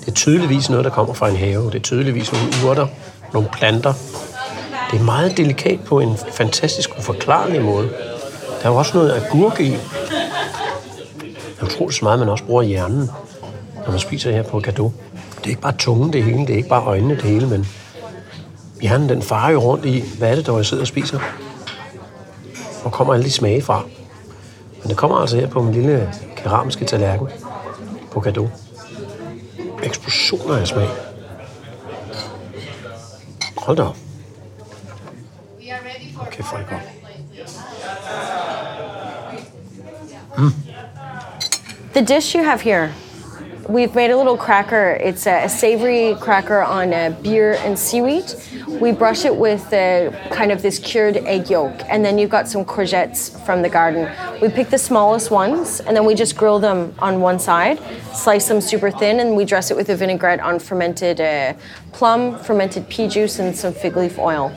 Det 0.00 0.08
er 0.08 0.12
tydeligvis 0.12 0.70
noget, 0.70 0.84
der 0.84 0.90
kommer 0.90 1.14
fra 1.14 1.28
en 1.28 1.36
have. 1.36 1.66
Det 1.66 1.74
er 1.74 1.80
tydeligvis 1.80 2.32
nogle 2.32 2.48
urter, 2.66 2.86
nogle 3.32 3.48
planter. 3.52 3.92
Det 4.90 5.00
er 5.00 5.04
meget 5.04 5.36
delikat 5.36 5.80
på 5.84 6.00
en 6.00 6.16
fantastisk 6.32 6.90
uforklarlig 6.98 7.62
måde. 7.62 7.88
Der 8.62 8.68
er 8.68 8.72
jo 8.72 8.76
også 8.76 8.96
noget 8.96 9.12
agurk 9.12 9.60
i. 9.60 9.76
Jeg 11.60 11.70
tror 11.70 11.90
så 11.90 12.04
meget, 12.04 12.18
man 12.18 12.28
også 12.28 12.44
bruger 12.44 12.62
hjernen, 12.62 13.10
når 13.84 13.90
man 13.90 14.00
spiser 14.00 14.32
her 14.32 14.42
på 14.42 14.60
gado. 14.60 14.92
Det 15.42 15.46
er 15.46 15.50
ikke 15.50 15.60
bare 15.62 15.76
tungen 15.78 16.12
det 16.12 16.24
hele, 16.24 16.38
det 16.38 16.50
er 16.50 16.56
ikke 16.56 16.68
bare 16.68 16.84
øjnene 16.84 17.14
det 17.14 17.22
hele, 17.22 17.46
men 17.46 17.66
hjernen 18.80 19.08
den 19.08 19.22
farer 19.22 19.52
jo 19.52 19.60
rundt 19.60 19.84
i, 19.84 20.04
hvad 20.18 20.30
er 20.30 20.34
det, 20.34 20.46
der 20.46 20.56
jeg 20.56 20.66
sidder 20.66 20.82
og 20.82 20.86
spiser? 20.86 21.20
Hvor 22.82 22.90
kommer 22.90 23.14
alle 23.14 23.24
de 23.24 23.30
smage 23.30 23.62
fra? 23.62 23.82
Men 24.82 24.88
det 24.88 24.96
kommer 24.96 25.16
altså 25.16 25.36
her 25.36 25.46
på 25.46 25.62
min 25.62 25.74
lille 25.74 26.14
keramiske 26.36 26.84
tallerken 26.84 27.28
på 28.10 28.20
gado. 28.20 28.48
Eksplosioner 29.82 30.56
af 30.56 30.66
smag. 30.66 30.88
Hold 33.56 33.76
da 33.76 33.82
op. 33.82 33.96
Okay, 36.20 36.42
for 36.42 36.56
det 36.56 36.66
godt. 36.68 36.80
The 41.94 42.04
dish 42.14 42.36
you 42.36 42.44
have 42.44 42.60
here, 42.60 42.88
we've 43.68 43.94
made 43.94 44.10
a 44.10 44.16
little 44.16 44.36
cracker. 44.36 44.98
It's 45.00 45.26
a, 45.26 45.44
a 45.44 45.48
savory 45.48 46.14
cracker 46.20 46.62
on 46.62 46.92
uh, 46.92 47.16
beer 47.22 47.54
and 47.60 47.78
seaweed. 47.78 48.24
We 48.68 48.92
brush 48.92 49.24
it 49.24 49.34
with 49.34 49.72
uh, 49.72 50.10
kind 50.30 50.50
of 50.50 50.62
this 50.62 50.78
cured 50.78 51.18
egg 51.18 51.50
yolk, 51.50 51.74
and 51.88 52.04
then 52.04 52.18
you've 52.18 52.30
got 52.30 52.48
some 52.48 52.64
courgettes 52.64 53.44
from 53.44 53.62
the 53.62 53.68
garden. 53.68 54.10
We 54.40 54.48
pick 54.48 54.70
the 54.70 54.78
smallest 54.78 55.30
ones, 55.30 55.80
and 55.80 55.96
then 55.96 56.04
we 56.04 56.14
just 56.14 56.36
grill 56.36 56.58
them 56.58 56.94
on 56.98 57.20
one 57.20 57.38
side, 57.38 57.80
slice 58.12 58.48
them 58.48 58.60
super 58.60 58.90
thin, 58.90 59.20
and 59.20 59.36
we 59.36 59.44
dress 59.44 59.70
it 59.70 59.76
with 59.76 59.88
a 59.90 59.96
vinaigrette 59.96 60.40
on 60.40 60.58
fermented 60.58 61.20
uh, 61.20 61.54
plum, 61.92 62.38
fermented 62.38 62.88
pea 62.88 63.08
juice, 63.08 63.38
and 63.38 63.56
some 63.56 63.72
fig 63.72 63.96
leaf 63.96 64.18
oil. 64.18 64.52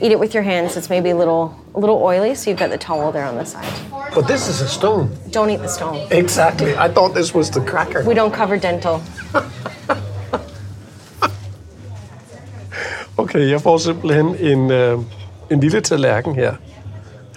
Eat 0.00 0.12
it 0.12 0.18
with 0.18 0.34
your 0.34 0.42
hands. 0.42 0.76
It's 0.76 0.90
maybe 0.90 1.10
a 1.10 1.16
little 1.16 1.63
a 1.74 1.78
little 1.78 2.02
oily, 2.02 2.34
so 2.34 2.50
you've 2.50 2.58
got 2.58 2.70
the 2.70 2.78
towel 2.78 3.12
there 3.12 3.26
on 3.26 3.36
the 3.36 3.44
side. 3.44 3.66
But 4.14 4.26
this 4.28 4.48
is 4.48 4.60
a 4.60 4.68
stone. 4.68 5.10
Don't 5.32 5.50
eat 5.50 5.60
the 5.60 5.68
stone. 5.68 6.06
Exactly. 6.10 6.76
I 6.76 6.88
thought 6.88 7.14
this 7.14 7.34
was 7.34 7.50
the 7.50 7.60
cracker. 7.60 8.04
We 8.04 8.14
don't 8.14 8.32
cover 8.32 8.56
dental. 8.56 9.02
Okay, 13.16 13.50
jeg 13.50 13.60
får 13.60 13.78
simpelthen 13.78 14.36
en, 14.40 14.70
øh, 14.70 14.98
en 15.50 15.60
lille 15.60 15.80
tallerken 15.80 16.34
her. 16.34 16.52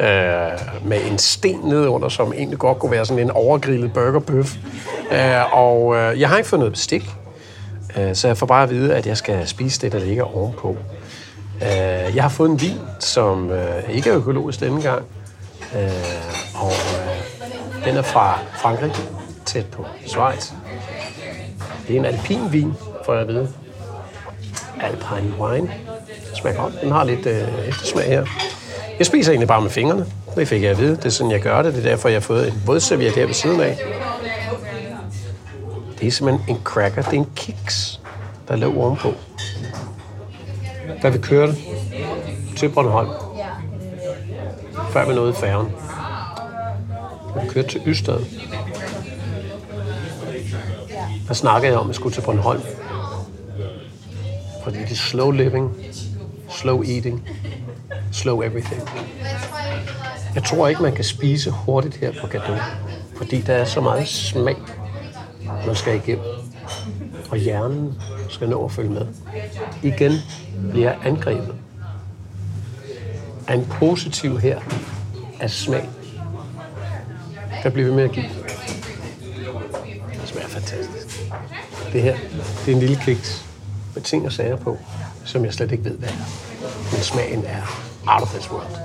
Øh, 0.01 0.87
med 0.87 0.99
en 1.11 1.17
sten 1.17 1.59
nedunder, 1.63 2.09
som 2.09 2.33
egentlig 2.33 2.59
godt 2.59 2.79
kunne 2.79 2.91
være 2.91 3.05
sådan 3.05 3.23
en 3.23 3.31
overgrillet 3.31 3.93
burgerbøf. 3.93 4.55
Øh, 5.11 5.53
og 5.53 5.95
øh, 5.95 6.19
jeg 6.19 6.29
har 6.29 6.37
ikke 6.37 6.49
fået 6.49 6.59
noget 6.59 6.73
bestik, 6.73 7.09
øh, 7.97 8.15
så 8.15 8.27
jeg 8.27 8.37
får 8.37 8.45
bare 8.45 8.63
at 8.63 8.69
vide, 8.69 8.95
at 8.95 9.07
jeg 9.07 9.17
skal 9.17 9.47
spise 9.47 9.81
det, 9.81 9.91
der 9.91 9.99
ligger 9.99 10.37
ovenpå. 10.37 10.75
Øh, 11.61 12.15
jeg 12.15 12.23
har 12.23 12.29
fået 12.29 12.49
en 12.49 12.61
vin, 12.61 12.79
som 12.99 13.51
øh, 13.51 13.89
ikke 13.89 14.09
er 14.09 14.17
økologisk 14.17 14.59
denne 14.59 14.81
gang. 14.81 15.03
Øh, 15.75 15.89
og 16.55 16.71
øh, 16.71 17.85
den 17.85 17.97
er 17.97 18.01
fra 18.01 18.39
Frankrig, 18.53 18.91
tæt 19.45 19.65
på 19.65 19.85
Schweiz. 20.05 20.51
Det 21.87 21.95
er 21.95 21.99
en 21.99 22.05
alpin 22.05 22.51
vin, 22.51 22.73
får 23.05 23.13
jeg 23.13 23.21
at 23.21 23.27
vide. 23.27 23.49
Alpine 24.81 25.33
wine. 25.39 25.71
Det 26.29 26.37
smager 26.37 26.57
godt. 26.57 26.81
Den 26.81 26.91
har 26.91 27.03
lidt 27.03 27.25
øh, 27.25 27.67
eftersmag 27.67 28.05
her. 28.05 28.25
Jeg 28.97 29.05
spiser 29.05 29.31
egentlig 29.31 29.47
bare 29.47 29.61
med 29.61 29.69
fingrene. 29.69 30.05
Det 30.35 30.47
fik 30.47 30.61
jeg 30.61 30.71
at 30.71 30.79
vide. 30.79 30.95
Det 30.95 31.05
er 31.05 31.09
sådan, 31.09 31.31
jeg 31.31 31.41
gør 31.41 31.61
det. 31.61 31.73
Det 31.73 31.85
er 31.85 31.89
derfor, 31.89 32.09
jeg 32.09 32.15
har 32.15 32.21
fået 32.21 32.47
en 32.47 32.63
vådserviet 32.65 33.11
her 33.11 33.25
ved 33.25 33.33
siden 33.33 33.61
af. 33.61 33.77
Det 35.99 36.07
er 36.07 36.11
simpelthen 36.11 36.55
en 36.55 36.61
cracker. 36.63 37.01
Det 37.01 37.13
er 37.13 37.17
en 37.17 37.31
kiks, 37.35 37.99
der 38.47 38.55
lå 38.55 38.81
ovenpå. 38.81 39.13
Da 41.01 41.09
vi 41.09 41.17
kørte 41.17 41.55
til 42.55 42.69
Bornholm, 42.69 43.09
før 44.89 45.07
vi 45.07 45.15
nåede 45.15 45.33
færgen, 45.33 45.67
da 47.35 47.41
vi 47.43 47.49
kørte 47.49 47.67
til 47.67 47.81
Ystad, 47.87 48.19
der 51.27 51.33
snakkede 51.33 51.71
jeg 51.71 51.79
om, 51.79 51.85
at 51.85 51.87
jeg 51.87 51.95
skulle 51.95 52.15
til 52.15 52.21
Bornholm. 52.21 52.61
Fordi 54.63 54.77
det 54.79 54.91
er 54.91 54.95
slow 54.95 55.31
living, 55.31 55.77
slow 56.49 56.83
eating, 56.83 57.29
slow 58.11 58.41
everything. 58.41 58.81
Jeg 60.35 60.43
tror 60.43 60.67
ikke, 60.67 60.81
man 60.81 60.95
kan 60.95 61.03
spise 61.03 61.51
hurtigt 61.51 61.95
her 61.95 62.11
på 62.21 62.27
Gado, 62.27 62.57
fordi 63.17 63.41
der 63.41 63.53
er 63.53 63.65
så 63.65 63.81
meget 63.81 64.07
smag, 64.07 64.57
man 65.65 65.75
skal 65.75 65.95
igennem. 65.95 66.25
Og 67.29 67.37
hjernen 67.37 68.01
skal 68.29 68.49
nå 68.49 68.65
at 68.65 68.71
følge 68.71 68.89
med. 68.89 69.07
Igen 69.83 70.13
bliver 70.71 70.93
angrebet 71.05 71.55
af 73.47 73.53
en 73.53 73.65
positiv 73.65 74.39
her 74.39 74.59
af 75.39 75.49
smag. 75.49 75.89
Der 77.63 77.69
bliver 77.69 77.89
vi 77.89 77.95
med 77.95 78.03
at 78.03 78.11
give. 78.11 78.25
Det 80.21 80.25
smager 80.25 80.47
fantastisk. 80.47 81.19
Det 81.93 82.01
her, 82.01 82.17
det 82.65 82.71
er 82.71 82.75
en 82.75 82.79
lille 82.79 82.99
kiks 83.05 83.45
med 83.93 84.03
ting 84.03 84.25
og 84.25 84.31
sager 84.31 84.55
på, 84.55 84.77
som 85.25 85.45
jeg 85.45 85.53
slet 85.53 85.71
ikke 85.71 85.83
ved, 85.83 85.97
hvad 85.97 86.09
er. 86.09 86.13
Men 86.91 87.01
smagen 87.01 87.45
er 87.45 87.61
out 88.07 88.21
of 88.21 88.29
this 88.29 88.51
world. 88.51 88.77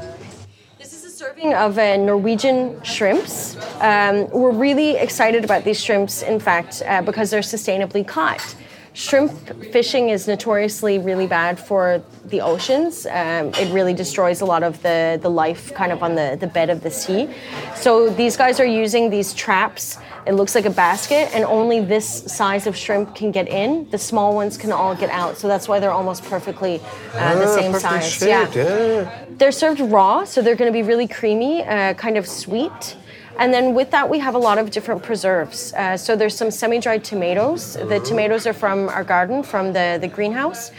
This 0.80 0.92
is 0.92 1.04
a 1.04 1.24
serving 1.24 1.54
of 1.54 1.78
uh, 1.78 2.06
Norwegian 2.06 2.70
shrimps. 2.84 3.56
Um, 3.80 4.16
we're 4.42 4.60
really 4.60 4.96
excited 5.02 5.44
about 5.44 5.64
these 5.64 5.80
shrimps, 5.80 6.22
in 6.22 6.40
fact, 6.40 6.82
uh, 6.88 7.04
because 7.06 7.30
they're 7.30 7.56
sustainably 7.56 8.04
caught. 8.06 8.56
Shrimp 8.94 9.32
fishing 9.72 10.10
is 10.10 10.28
notoriously 10.28 10.98
really 10.98 11.26
bad 11.26 11.58
for 11.58 12.02
the 12.26 12.42
oceans. 12.42 13.06
Um, 13.06 13.48
it 13.54 13.72
really 13.72 13.94
destroys 13.94 14.42
a 14.42 14.44
lot 14.44 14.62
of 14.62 14.82
the, 14.82 15.18
the 15.22 15.30
life 15.30 15.72
kind 15.72 15.92
of 15.92 16.02
on 16.02 16.14
the, 16.14 16.36
the 16.38 16.46
bed 16.46 16.68
of 16.68 16.82
the 16.82 16.90
sea. 16.90 17.30
So 17.74 18.10
these 18.10 18.36
guys 18.36 18.60
are 18.60 18.66
using 18.66 19.08
these 19.08 19.32
traps. 19.32 19.96
It 20.26 20.34
looks 20.34 20.54
like 20.54 20.66
a 20.66 20.70
basket, 20.70 21.34
and 21.34 21.44
only 21.44 21.80
this 21.80 22.06
size 22.32 22.66
of 22.66 22.76
shrimp 22.76 23.14
can 23.14 23.32
get 23.32 23.48
in. 23.48 23.88
The 23.90 23.98
small 23.98 24.34
ones 24.34 24.58
can 24.58 24.72
all 24.72 24.94
get 24.94 25.10
out. 25.10 25.38
So 25.38 25.48
that's 25.48 25.68
why 25.68 25.80
they're 25.80 25.90
almost 25.90 26.24
perfectly 26.24 26.80
uh, 27.14 27.34
the 27.34 27.46
same 27.46 27.72
perfectly 27.72 28.00
size. 28.00 28.12
shaped, 28.12 28.56
yeah. 28.56 29.24
They're 29.30 29.52
served 29.52 29.80
raw, 29.80 30.24
so 30.24 30.42
they're 30.42 30.54
going 30.54 30.70
to 30.70 30.78
be 30.78 30.82
really 30.82 31.08
creamy, 31.08 31.64
uh, 31.64 31.94
kind 31.94 32.18
of 32.18 32.28
sweet. 32.28 32.96
And 33.42 33.52
then 33.52 33.74
with 33.74 33.90
that, 33.90 34.08
we 34.08 34.20
have 34.20 34.36
a 34.36 34.38
lot 34.38 34.58
of 34.58 34.70
different 34.70 35.02
preserves. 35.02 35.72
Uh, 35.72 35.96
so 35.96 36.14
there's 36.14 36.36
some 36.36 36.52
semi-dried 36.52 37.02
tomatoes. 37.02 37.74
The 37.74 37.98
tomatoes 37.98 38.46
are 38.46 38.52
from 38.52 38.88
our 38.88 39.02
garden, 39.02 39.42
from 39.42 39.72
the, 39.72 39.98
the 40.00 40.06
greenhouse. 40.06 40.70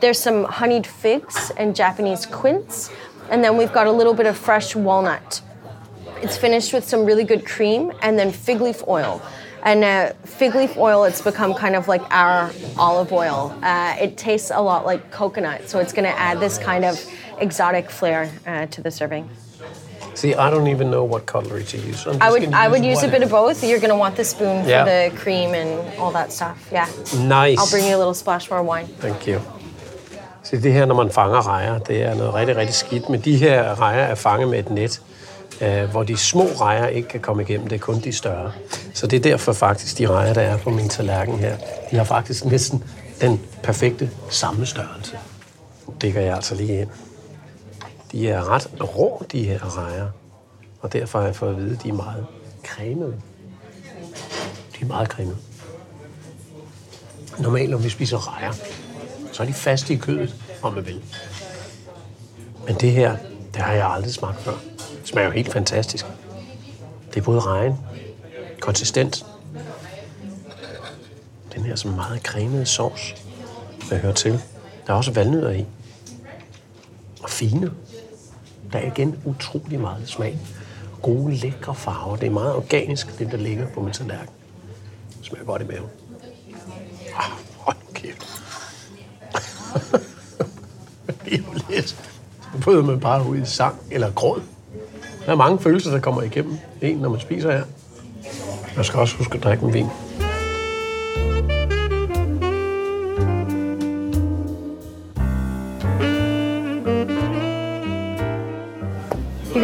There's 0.00 0.18
some 0.18 0.44
honeyed 0.44 0.86
figs 0.86 1.50
and 1.56 1.74
Japanese 1.74 2.26
quince. 2.26 2.90
And 3.30 3.42
then 3.42 3.56
we've 3.56 3.72
got 3.72 3.86
a 3.86 3.90
little 3.90 4.12
bit 4.12 4.26
of 4.26 4.36
fresh 4.36 4.76
walnut. 4.76 5.40
It's 6.20 6.36
finished 6.36 6.74
with 6.74 6.84
some 6.84 7.06
really 7.06 7.24
good 7.24 7.46
cream 7.46 7.90
and 8.02 8.18
then 8.18 8.32
fig 8.32 8.60
leaf 8.60 8.82
oil. 8.86 9.22
And 9.62 9.82
uh, 9.82 10.12
fig 10.24 10.54
leaf 10.54 10.76
oil, 10.76 11.04
it's 11.04 11.22
become 11.22 11.54
kind 11.54 11.74
of 11.74 11.88
like 11.88 12.02
our 12.10 12.52
olive 12.76 13.14
oil. 13.14 13.58
Uh, 13.62 13.96
it 13.98 14.18
tastes 14.18 14.50
a 14.54 14.60
lot 14.60 14.84
like 14.84 15.10
coconut, 15.10 15.70
so 15.70 15.78
it's 15.78 15.94
going 15.94 16.04
to 16.04 16.18
add 16.18 16.38
this 16.38 16.58
kind 16.58 16.84
of 16.84 17.02
exotic 17.38 17.88
flair 17.88 18.30
uh, 18.46 18.66
to 18.66 18.82
the 18.82 18.90
serving. 18.90 19.30
See, 20.14 20.30
I 20.30 20.50
don't 20.50 20.68
even 20.68 20.88
know 20.90 21.04
what 21.12 21.26
cutlery 21.26 21.64
to 21.64 21.76
use. 21.76 22.06
I 22.06 22.30
would 22.30 22.44
I 22.64 22.68
would 22.68 22.84
use 22.84 23.02
a 23.06 23.10
bit 23.10 23.22
of 23.22 23.30
both. 23.30 23.62
You're 23.64 23.80
gonna 23.80 23.98
want 24.04 24.14
the 24.16 24.24
spoon 24.24 24.64
Yeah. 24.68 24.82
for 24.82 24.90
the 24.90 25.16
cream 25.22 25.54
and 25.54 25.70
all 26.00 26.12
that 26.12 26.32
stuff. 26.32 26.56
Yeah. 26.72 26.86
Nice. 27.28 27.58
I'll 27.60 27.70
bring 27.74 27.86
you 27.90 27.94
a 27.96 28.00
little 28.02 28.14
splash 28.14 28.50
more 28.50 28.62
wine. 28.62 28.88
Thank 29.00 29.26
you. 29.28 29.38
Se, 30.42 30.62
det 30.62 30.72
her, 30.72 30.84
når 30.86 30.94
man 30.94 31.10
fanger 31.10 31.46
rejer, 31.48 31.78
det 31.78 32.02
er 32.02 32.14
noget 32.14 32.34
rigtig, 32.34 32.56
rigtig 32.56 32.74
skidt. 32.74 33.08
Men 33.08 33.20
de 33.20 33.36
her 33.36 33.80
rejer 33.80 34.02
er 34.04 34.14
fanget 34.14 34.48
med 34.48 34.58
et 34.58 34.70
net, 34.70 35.00
øh, 35.60 35.90
hvor 35.90 36.02
de 36.02 36.16
små 36.16 36.44
rejer 36.60 36.86
ikke 36.86 37.08
kan 37.08 37.20
komme 37.20 37.42
igennem. 37.42 37.68
Det 37.68 37.76
er 37.76 37.80
kun 37.80 38.00
de 38.00 38.12
større. 38.12 38.52
Så 38.94 39.06
det 39.06 39.16
er 39.16 39.20
derfor 39.20 39.52
faktisk, 39.52 39.98
de 39.98 40.06
rejer, 40.06 40.32
der 40.34 40.40
er 40.40 40.56
på 40.58 40.70
min 40.70 40.88
tallerken 40.88 41.38
her, 41.38 41.56
de 41.90 41.96
har 41.96 42.04
faktisk 42.04 42.44
næsten 42.44 42.84
den 43.20 43.40
perfekte 43.62 44.10
samme 44.30 44.66
størrelse. 44.66 45.18
Nu 45.86 45.94
dækker 46.02 46.20
jeg 46.20 46.34
altså 46.34 46.54
lige 46.54 46.80
ind. 46.80 46.88
De 48.12 48.28
er 48.28 48.50
ret 48.50 48.68
rå, 48.80 49.24
de 49.32 49.44
her 49.44 49.78
rejer. 49.78 50.08
Og 50.80 50.92
derfor 50.92 51.18
har 51.18 51.26
jeg 51.26 51.36
fået 51.36 51.50
at 51.50 51.56
vide, 51.56 51.76
at 51.76 51.82
de 51.82 51.88
er 51.88 51.92
meget 51.92 52.26
cremede. 52.64 53.16
De 54.72 54.80
er 54.80 54.86
meget 54.86 55.08
cremede. 55.08 55.36
Normalt, 57.38 57.70
når 57.70 57.78
vi 57.78 57.88
spiser 57.88 58.34
rejer, 58.36 58.52
så 59.32 59.42
er 59.42 59.46
de 59.46 59.52
faste 59.52 59.94
i 59.94 59.96
kødet, 59.96 60.34
om 60.62 60.72
man 60.72 60.86
vil. 60.86 61.02
Men 62.66 62.76
det 62.76 62.92
her, 62.92 63.16
det 63.54 63.62
har 63.62 63.72
jeg 63.72 63.90
aldrig 63.90 64.14
smagt 64.14 64.40
før. 64.40 64.54
Det 64.78 65.08
smager 65.08 65.26
jo 65.26 65.32
helt 65.32 65.52
fantastisk. 65.52 66.06
Det 67.14 67.20
er 67.20 67.24
både 67.24 67.40
rejen, 67.40 67.78
konsistent. 68.60 69.26
Den 71.54 71.62
her 71.62 71.76
som 71.76 71.90
meget 71.90 72.22
cremede 72.22 72.66
sovs, 72.66 73.14
der 73.90 73.96
hører 73.98 74.14
til. 74.14 74.32
Der 74.86 74.92
er 74.92 74.96
også 74.96 75.12
valnødder 75.12 75.50
i. 75.50 75.66
Og 77.22 77.30
fine. 77.30 77.70
Der 78.74 78.80
er 78.80 78.86
igen 78.86 79.18
utrolig 79.24 79.80
meget 79.80 80.08
smag. 80.08 80.38
gode, 81.02 81.34
lækre 81.34 81.74
farver. 81.74 82.16
Det 82.16 82.26
er 82.26 82.30
meget 82.30 82.54
organisk, 82.54 83.18
det 83.18 83.30
der 83.30 83.36
ligger 83.36 83.66
på 83.68 83.80
min 83.80 83.92
tallerken. 83.92 84.28
Det 85.18 85.26
smager 85.26 85.44
godt 85.44 85.62
i 85.62 85.64
maven. 85.64 85.88
Ah, 87.16 87.30
hold 87.58 87.76
kæft. 87.94 88.42
det 91.24 91.34
er 91.34 91.38
jo 91.38 91.60
lidt. 91.70 91.88
Så 92.52 92.62
bryder 92.62 92.82
man 92.82 93.00
bare 93.00 93.26
ud 93.26 93.36
i 93.36 93.44
sang 93.44 93.76
eller 93.90 94.10
gråd. 94.10 94.42
Der 95.26 95.32
er 95.32 95.36
mange 95.36 95.58
følelser, 95.58 95.90
der 95.90 96.00
kommer 96.00 96.22
igennem 96.22 96.58
en, 96.82 96.96
når 96.96 97.08
man 97.08 97.20
spiser 97.20 97.52
her. 97.52 97.64
Man 98.76 98.84
skal 98.84 99.00
også 99.00 99.16
huske 99.16 99.34
at 99.34 99.44
drikke 99.44 99.64
en 99.64 99.72
vin. 99.72 99.86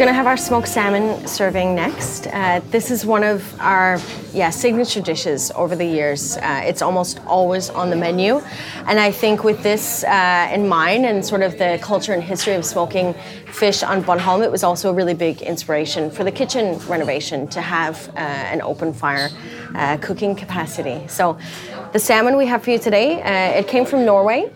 You're 0.01 0.07
gonna 0.07 0.17
have 0.17 0.25
our 0.25 0.35
smoked 0.35 0.67
salmon 0.67 1.27
serving 1.27 1.75
next. 1.75 2.25
Uh, 2.25 2.59
this 2.71 2.89
is 2.89 3.05
one 3.05 3.23
of 3.23 3.55
our 3.59 3.99
yeah 4.33 4.49
signature 4.49 4.99
dishes 4.99 5.51
over 5.51 5.75
the 5.75 5.85
years. 5.85 6.37
Uh, 6.37 6.63
it's 6.65 6.81
almost 6.81 7.19
always 7.27 7.69
on 7.69 7.91
the 7.91 7.95
menu, 7.95 8.41
and 8.87 8.99
I 8.99 9.11
think 9.11 9.43
with 9.43 9.61
this 9.61 10.03
uh, 10.03 10.49
in 10.51 10.67
mind 10.67 11.05
and 11.05 11.23
sort 11.23 11.43
of 11.43 11.59
the 11.59 11.77
culture 11.83 12.13
and 12.13 12.23
history 12.23 12.55
of 12.55 12.65
smoking 12.65 13.13
fish 13.45 13.83
on 13.83 14.03
Bornholm, 14.03 14.43
it 14.43 14.49
was 14.49 14.63
also 14.63 14.89
a 14.89 14.93
really 14.93 15.13
big 15.13 15.43
inspiration 15.43 16.09
for 16.09 16.23
the 16.23 16.31
kitchen 16.31 16.79
renovation 16.87 17.47
to 17.49 17.61
have 17.61 18.09
uh, 18.15 18.21
an 18.21 18.63
open 18.63 18.93
fire 18.93 19.29
uh, 19.75 19.97
cooking 19.97 20.35
capacity. 20.35 21.07
So, 21.09 21.37
the 21.93 21.99
salmon 21.99 22.37
we 22.37 22.47
have 22.47 22.63
for 22.63 22.71
you 22.71 22.79
today, 22.79 23.21
uh, 23.21 23.59
it 23.59 23.67
came 23.67 23.85
from 23.85 24.03
Norway. 24.03 24.51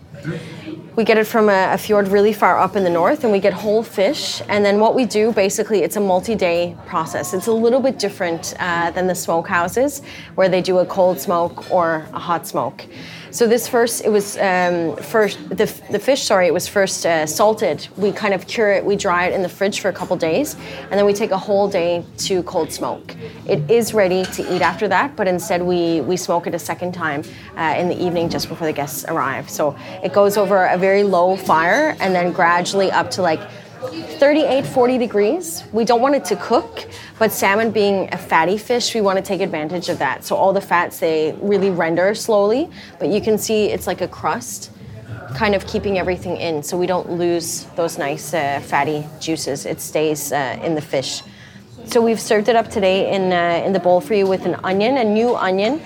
We 0.96 1.04
get 1.04 1.18
it 1.18 1.26
from 1.26 1.50
a, 1.50 1.74
a, 1.74 1.76
fjord 1.76 2.08
really 2.08 2.32
far 2.32 2.58
up 2.58 2.74
in 2.74 2.82
the 2.82 2.88
north, 2.88 3.22
and 3.22 3.30
we 3.30 3.38
get 3.38 3.52
whole 3.52 3.82
fish. 3.82 4.40
And 4.48 4.64
then 4.64 4.80
what 4.80 4.94
we 4.94 5.04
do, 5.04 5.30
basically, 5.30 5.82
it's 5.82 5.96
a 5.96 6.00
multi-day 6.00 6.74
process. 6.86 7.34
It's 7.34 7.48
a 7.48 7.52
little 7.52 7.80
bit 7.80 7.98
different 7.98 8.54
uh, 8.58 8.92
than 8.92 9.06
the 9.06 9.12
smokehouses, 9.12 10.02
where 10.36 10.48
they 10.48 10.62
do 10.62 10.78
a 10.78 10.86
cold 10.86 11.20
smoke 11.20 11.70
or 11.70 12.08
a 12.14 12.18
hot 12.18 12.46
smoke. 12.46 12.86
So 13.36 13.46
this 13.46 13.68
first, 13.68 14.02
it 14.02 14.08
was 14.08 14.38
um, 14.38 14.96
first 14.96 15.46
the, 15.50 15.66
the 15.90 15.98
fish. 15.98 16.22
Sorry, 16.22 16.46
it 16.46 16.54
was 16.54 16.66
first 16.66 17.04
uh, 17.04 17.26
salted. 17.26 17.86
We 17.98 18.10
kind 18.10 18.32
of 18.32 18.46
cure 18.46 18.72
it. 18.72 18.82
We 18.82 18.96
dry 18.96 19.26
it 19.26 19.34
in 19.34 19.42
the 19.42 19.48
fridge 19.50 19.80
for 19.80 19.90
a 19.90 19.92
couple 19.92 20.16
days, 20.16 20.56
and 20.84 20.92
then 20.92 21.04
we 21.04 21.12
take 21.12 21.32
a 21.32 21.36
whole 21.36 21.68
day 21.68 22.02
to 22.16 22.42
cold 22.44 22.72
smoke. 22.72 23.14
It 23.46 23.70
is 23.70 23.92
ready 23.92 24.24
to 24.24 24.56
eat 24.56 24.62
after 24.62 24.88
that, 24.88 25.16
but 25.16 25.28
instead 25.28 25.62
we 25.62 26.00
we 26.00 26.16
smoke 26.16 26.46
it 26.46 26.54
a 26.54 26.58
second 26.58 26.92
time 26.92 27.24
uh, 27.58 27.74
in 27.76 27.90
the 27.90 28.02
evening 28.02 28.30
just 28.30 28.48
before 28.48 28.66
the 28.66 28.72
guests 28.72 29.04
arrive. 29.06 29.50
So 29.50 29.76
it 30.02 30.14
goes 30.14 30.38
over 30.38 30.64
a 30.64 30.78
very 30.78 31.02
low 31.02 31.36
fire, 31.36 31.94
and 32.00 32.14
then 32.14 32.32
gradually 32.32 32.90
up 32.90 33.10
to 33.10 33.20
like 33.20 33.40
38, 33.86 34.66
40 34.66 34.98
degrees. 34.98 35.64
We 35.72 35.84
don't 35.84 36.00
want 36.00 36.14
it 36.14 36.24
to 36.26 36.36
cook, 36.36 36.86
but 37.18 37.32
salmon 37.32 37.70
being 37.70 38.12
a 38.12 38.18
fatty 38.18 38.58
fish, 38.58 38.94
we 38.94 39.00
want 39.00 39.18
to 39.18 39.22
take 39.22 39.40
advantage 39.40 39.88
of 39.88 39.98
that. 39.98 40.24
So 40.24 40.36
all 40.36 40.52
the 40.52 40.60
fats, 40.60 40.98
they 40.98 41.36
really 41.40 41.70
render 41.70 42.14
slowly, 42.14 42.70
but 42.98 43.08
you 43.08 43.20
can 43.20 43.38
see 43.38 43.66
it's 43.66 43.86
like 43.86 44.00
a 44.00 44.08
crust, 44.08 44.70
kind 45.34 45.54
of 45.54 45.66
keeping 45.66 45.98
everything 45.98 46.36
in 46.36 46.62
so 46.62 46.78
we 46.78 46.86
don't 46.86 47.10
lose 47.10 47.64
those 47.76 47.98
nice 47.98 48.32
uh, 48.32 48.60
fatty 48.64 49.06
juices. 49.20 49.66
It 49.66 49.80
stays 49.80 50.32
uh, 50.32 50.58
in 50.62 50.74
the 50.74 50.80
fish. 50.80 51.22
So 51.86 52.00
we've 52.00 52.20
served 52.20 52.48
it 52.48 52.56
up 52.56 52.68
today 52.68 53.14
in, 53.14 53.32
uh, 53.32 53.64
in 53.64 53.72
the 53.72 53.78
bowl 53.78 54.00
for 54.00 54.14
you 54.14 54.26
with 54.26 54.44
an 54.44 54.56
onion, 54.64 54.96
a 54.96 55.04
new 55.04 55.36
onion 55.36 55.80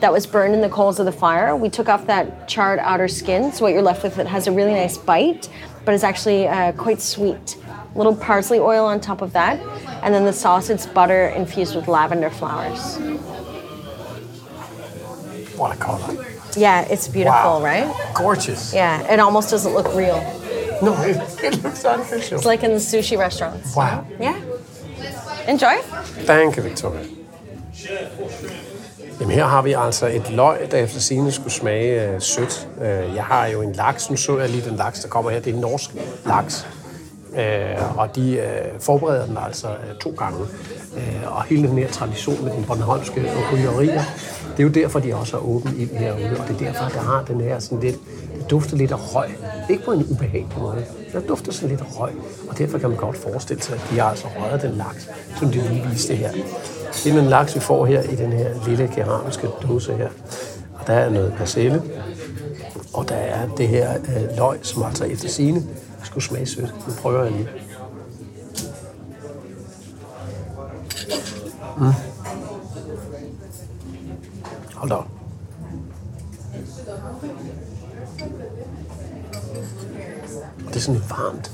that 0.00 0.12
was 0.12 0.26
burned 0.26 0.54
in 0.54 0.60
the 0.60 0.68
coals 0.68 0.98
of 0.98 1.06
the 1.06 1.12
fire. 1.12 1.56
We 1.56 1.70
took 1.70 1.88
off 1.88 2.06
that 2.06 2.46
charred 2.46 2.78
outer 2.80 3.08
skin, 3.08 3.52
so 3.52 3.64
what 3.64 3.72
you're 3.72 3.82
left 3.82 4.02
with, 4.02 4.18
it 4.18 4.26
has 4.26 4.46
a 4.46 4.52
really 4.52 4.72
nice 4.74 4.98
bite, 4.98 5.48
but 5.86 5.94
it's 5.94 6.04
actually 6.04 6.46
uh, 6.48 6.72
quite 6.72 7.00
sweet. 7.00 7.56
Little 7.94 8.14
parsley 8.14 8.58
oil 8.58 8.84
on 8.84 9.00
top 9.00 9.22
of 9.22 9.32
that, 9.32 9.58
and 10.02 10.12
then 10.12 10.24
the 10.26 10.32
sauce, 10.32 10.68
it's 10.68 10.84
butter 10.84 11.28
infused 11.28 11.74
with 11.74 11.88
lavender 11.88 12.28
flowers. 12.28 12.98
What 15.56 15.74
a 15.74 15.78
color. 15.78 16.26
Yeah, 16.54 16.82
it's 16.90 17.08
beautiful, 17.08 17.60
Wow. 17.60 17.64
right? 17.64 18.12
Gorgeous. 18.14 18.74
Yeah, 18.74 19.10
it 19.10 19.18
almost 19.20 19.48
doesn't 19.50 19.72
look 19.72 19.94
real. 19.94 20.18
No, 20.82 20.92
it, 21.02 21.16
it 21.42 21.62
looks 21.62 21.84
artificial. 21.86 22.36
It's 22.36 22.44
like 22.46 22.62
in 22.62 22.72
the 22.72 22.76
sushi 22.76 23.16
restaurants. 23.16 23.74
Wow. 23.74 24.06
Yeah. 24.20 24.38
Enjoy. 25.48 25.76
Thank 26.26 26.56
you, 26.56 26.62
Victoria. 26.62 27.06
Jamen 29.20 29.34
her 29.34 29.44
har 29.44 29.62
vi 29.62 29.72
altså 29.72 30.06
et 30.06 30.30
løg, 30.30 30.68
der 30.70 30.76
efter 30.76 31.00
sine 31.00 31.32
skulle 31.32 31.52
smage 31.52 32.10
øh, 32.10 32.20
sødt. 32.20 32.68
Øh, 32.80 33.14
jeg 33.14 33.24
har 33.24 33.46
jo 33.46 33.62
en 33.62 33.72
laks, 33.72 34.10
nu 34.10 34.16
så 34.16 34.38
jeg 34.38 34.48
lige 34.48 34.70
den 34.70 34.76
laks, 34.76 35.00
der 35.00 35.08
kommer 35.08 35.30
her, 35.30 35.40
det 35.40 35.50
er 35.50 35.54
en 35.54 35.60
norsk 35.60 35.90
laks. 36.26 36.66
Øh, 37.36 37.98
og 37.98 38.16
de 38.16 38.36
øh, 38.36 38.80
forbereder 38.80 39.26
den 39.26 39.38
altså 39.46 39.68
øh, 39.68 39.98
to 40.00 40.14
gange. 40.18 40.38
Øh, 40.96 41.36
og 41.36 41.44
hele 41.44 41.68
den 41.68 41.78
her 41.78 41.88
tradition 41.88 42.44
med 42.44 42.52
den 42.52 42.64
bornholmske 42.64 43.30
rygerier, 43.52 44.02
det 44.56 44.62
er 44.62 44.62
jo 44.62 44.68
derfor, 44.68 45.00
de 45.00 45.14
også 45.14 45.36
har 45.36 45.46
åbent 45.46 45.78
ind 45.78 45.90
herude. 45.90 46.36
Og 46.40 46.48
det 46.48 46.54
er 46.54 46.72
derfor, 46.72 46.88
der 46.88 47.00
har 47.00 47.24
den 47.24 47.40
her 47.40 47.58
sådan 47.58 47.80
lidt, 47.80 47.96
det 48.38 48.50
dufter 48.50 48.76
lidt 48.76 48.92
af 48.92 49.14
røg. 49.14 49.28
Ikke 49.70 49.84
på 49.84 49.92
en 49.92 50.06
ubehagelig 50.10 50.58
måde. 50.58 50.84
Det 51.12 51.28
dufter 51.28 51.52
sådan 51.52 51.68
lidt 51.68 51.80
af 51.80 52.00
røg. 52.00 52.12
Og 52.48 52.58
derfor 52.58 52.78
kan 52.78 52.88
man 52.88 52.98
godt 52.98 53.16
forestille 53.16 53.62
sig, 53.62 53.74
at 53.74 53.80
de 53.90 53.98
har 53.98 54.10
altså 54.10 54.26
røget 54.38 54.62
den 54.62 54.72
laks, 54.72 55.08
som 55.38 55.50
de 55.50 55.58
lige 55.68 55.86
viste 55.90 56.14
her. 56.14 56.30
Det 57.04 57.12
er 57.12 57.16
den 57.20 57.28
laks, 57.28 57.54
vi 57.54 57.60
får 57.60 57.86
her 57.86 58.02
i 58.02 58.16
den 58.16 58.32
her 58.32 58.50
lille 58.66 58.88
keramiske 58.88 59.48
dåse 59.62 59.96
her. 59.96 60.08
Og 60.74 60.86
der 60.86 60.92
er 60.92 61.10
noget 61.10 61.34
persille, 61.38 61.82
og 62.92 63.08
der 63.08 63.14
er 63.14 63.48
det 63.56 63.68
her 63.68 63.94
øh, 63.94 64.36
løg, 64.36 64.58
som 64.62 64.82
altså 64.82 65.04
efter 65.04 65.28
sine 65.28 65.62
skulle 66.04 66.24
smage 66.24 66.46
sødt. 66.46 66.74
Nu 66.88 66.94
prøver 67.02 67.22
jeg 67.22 67.32
lige. 67.32 67.48
Mm. 71.78 71.92
Hold 74.74 74.90
da. 74.90 74.94
Og 74.94 75.06
det 80.68 80.76
er 80.76 80.80
sådan 80.80 81.00
lidt 81.00 81.10
varmt. 81.10 81.52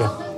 Ja. 0.00 0.29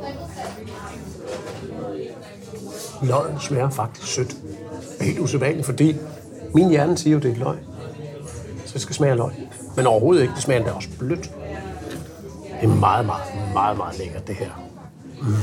Løgn 3.03 3.41
smager 3.41 3.71
faktisk 3.71 4.07
sødt. 4.07 4.29
Det 4.29 5.01
er 5.01 5.05
helt 5.05 5.19
usædvanligt, 5.19 5.67
fordi 5.67 5.97
min 6.55 6.69
hjerne 6.69 6.99
siger 6.99 7.15
jo, 7.15 7.21
det 7.21 7.29
er 7.29 7.33
et 7.33 7.39
løg. 7.39 7.57
Så 8.65 8.75
det 8.75 8.83
skal 8.83 8.95
smage 8.95 9.11
af 9.11 9.17
løg. 9.17 9.33
Men 9.77 9.87
overhovedet 9.87 10.23
ikke. 10.23 10.35
Det 10.35 10.43
smager 10.43 10.61
endda 10.61 10.73
også 10.73 10.89
blødt. 10.99 11.31
Det 12.61 12.69
er 12.71 12.75
meget, 12.75 13.07
meget, 13.07 13.23
meget, 13.53 13.77
meget 13.77 13.99
lækkert, 13.99 14.27
det 14.27 14.35
her. 14.35 14.51
Mm. 15.21 15.35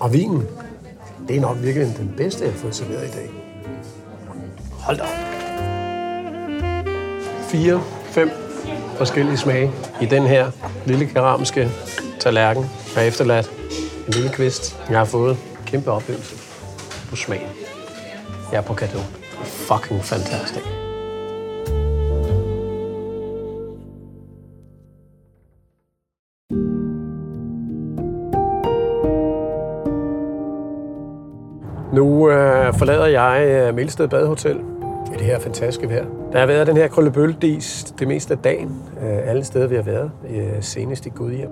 Og 0.00 0.12
vinen, 0.12 0.42
det 1.28 1.36
er 1.36 1.40
nok 1.40 1.56
virkelig 1.62 1.96
den 1.98 2.14
bedste, 2.16 2.44
jeg 2.44 2.52
har 2.52 2.58
fået 2.58 2.74
serveret 2.74 3.08
i 3.08 3.10
dag. 3.10 3.30
Hold 4.70 4.96
da 4.96 5.02
op. 5.02 5.08
Fire, 7.42 7.82
fem 8.04 8.30
forskellige 8.96 9.36
smage 9.36 9.70
i 10.00 10.06
den 10.06 10.22
her 10.22 10.50
lille 10.86 11.06
keramiske 11.06 11.70
tallerken. 12.20 12.70
der 12.94 13.00
er 13.00 13.04
efterladt 13.04 13.63
en 14.06 14.12
lille 14.12 14.30
kvist. 14.30 14.80
Jeg 14.90 14.98
har 14.98 15.04
fået 15.04 15.30
en 15.30 15.38
kæmpe 15.66 15.90
oplevelse 15.90 16.36
på 17.10 17.16
smagen. 17.16 17.48
Jeg 18.52 18.58
er 18.58 18.62
på 18.62 18.74
kado. 18.74 18.98
Fucking 19.44 20.04
fantastic. 20.04 20.62
Nu 31.92 32.30
øh, 32.30 32.74
forlader 32.74 33.06
jeg 33.06 33.46
øh, 33.48 33.74
Melsted 33.74 34.08
Badehotel 34.08 34.56
i 35.14 35.16
det 35.18 35.26
her 35.26 35.38
fantastiske 35.38 35.88
vejr. 35.88 36.04
Der 36.32 36.38
har 36.38 36.46
været 36.46 36.66
den 36.66 36.76
her 36.76 36.88
krøllebølledis 36.88 37.94
det 37.98 38.08
meste 38.08 38.34
af 38.34 38.38
dagen, 38.38 38.82
øh, 39.00 39.30
alle 39.30 39.44
steder 39.44 39.66
vi 39.66 39.74
har 39.74 39.82
været, 39.82 40.10
øh, 40.30 40.62
senest 40.62 41.06
i 41.06 41.08
Gudhjem. 41.08 41.50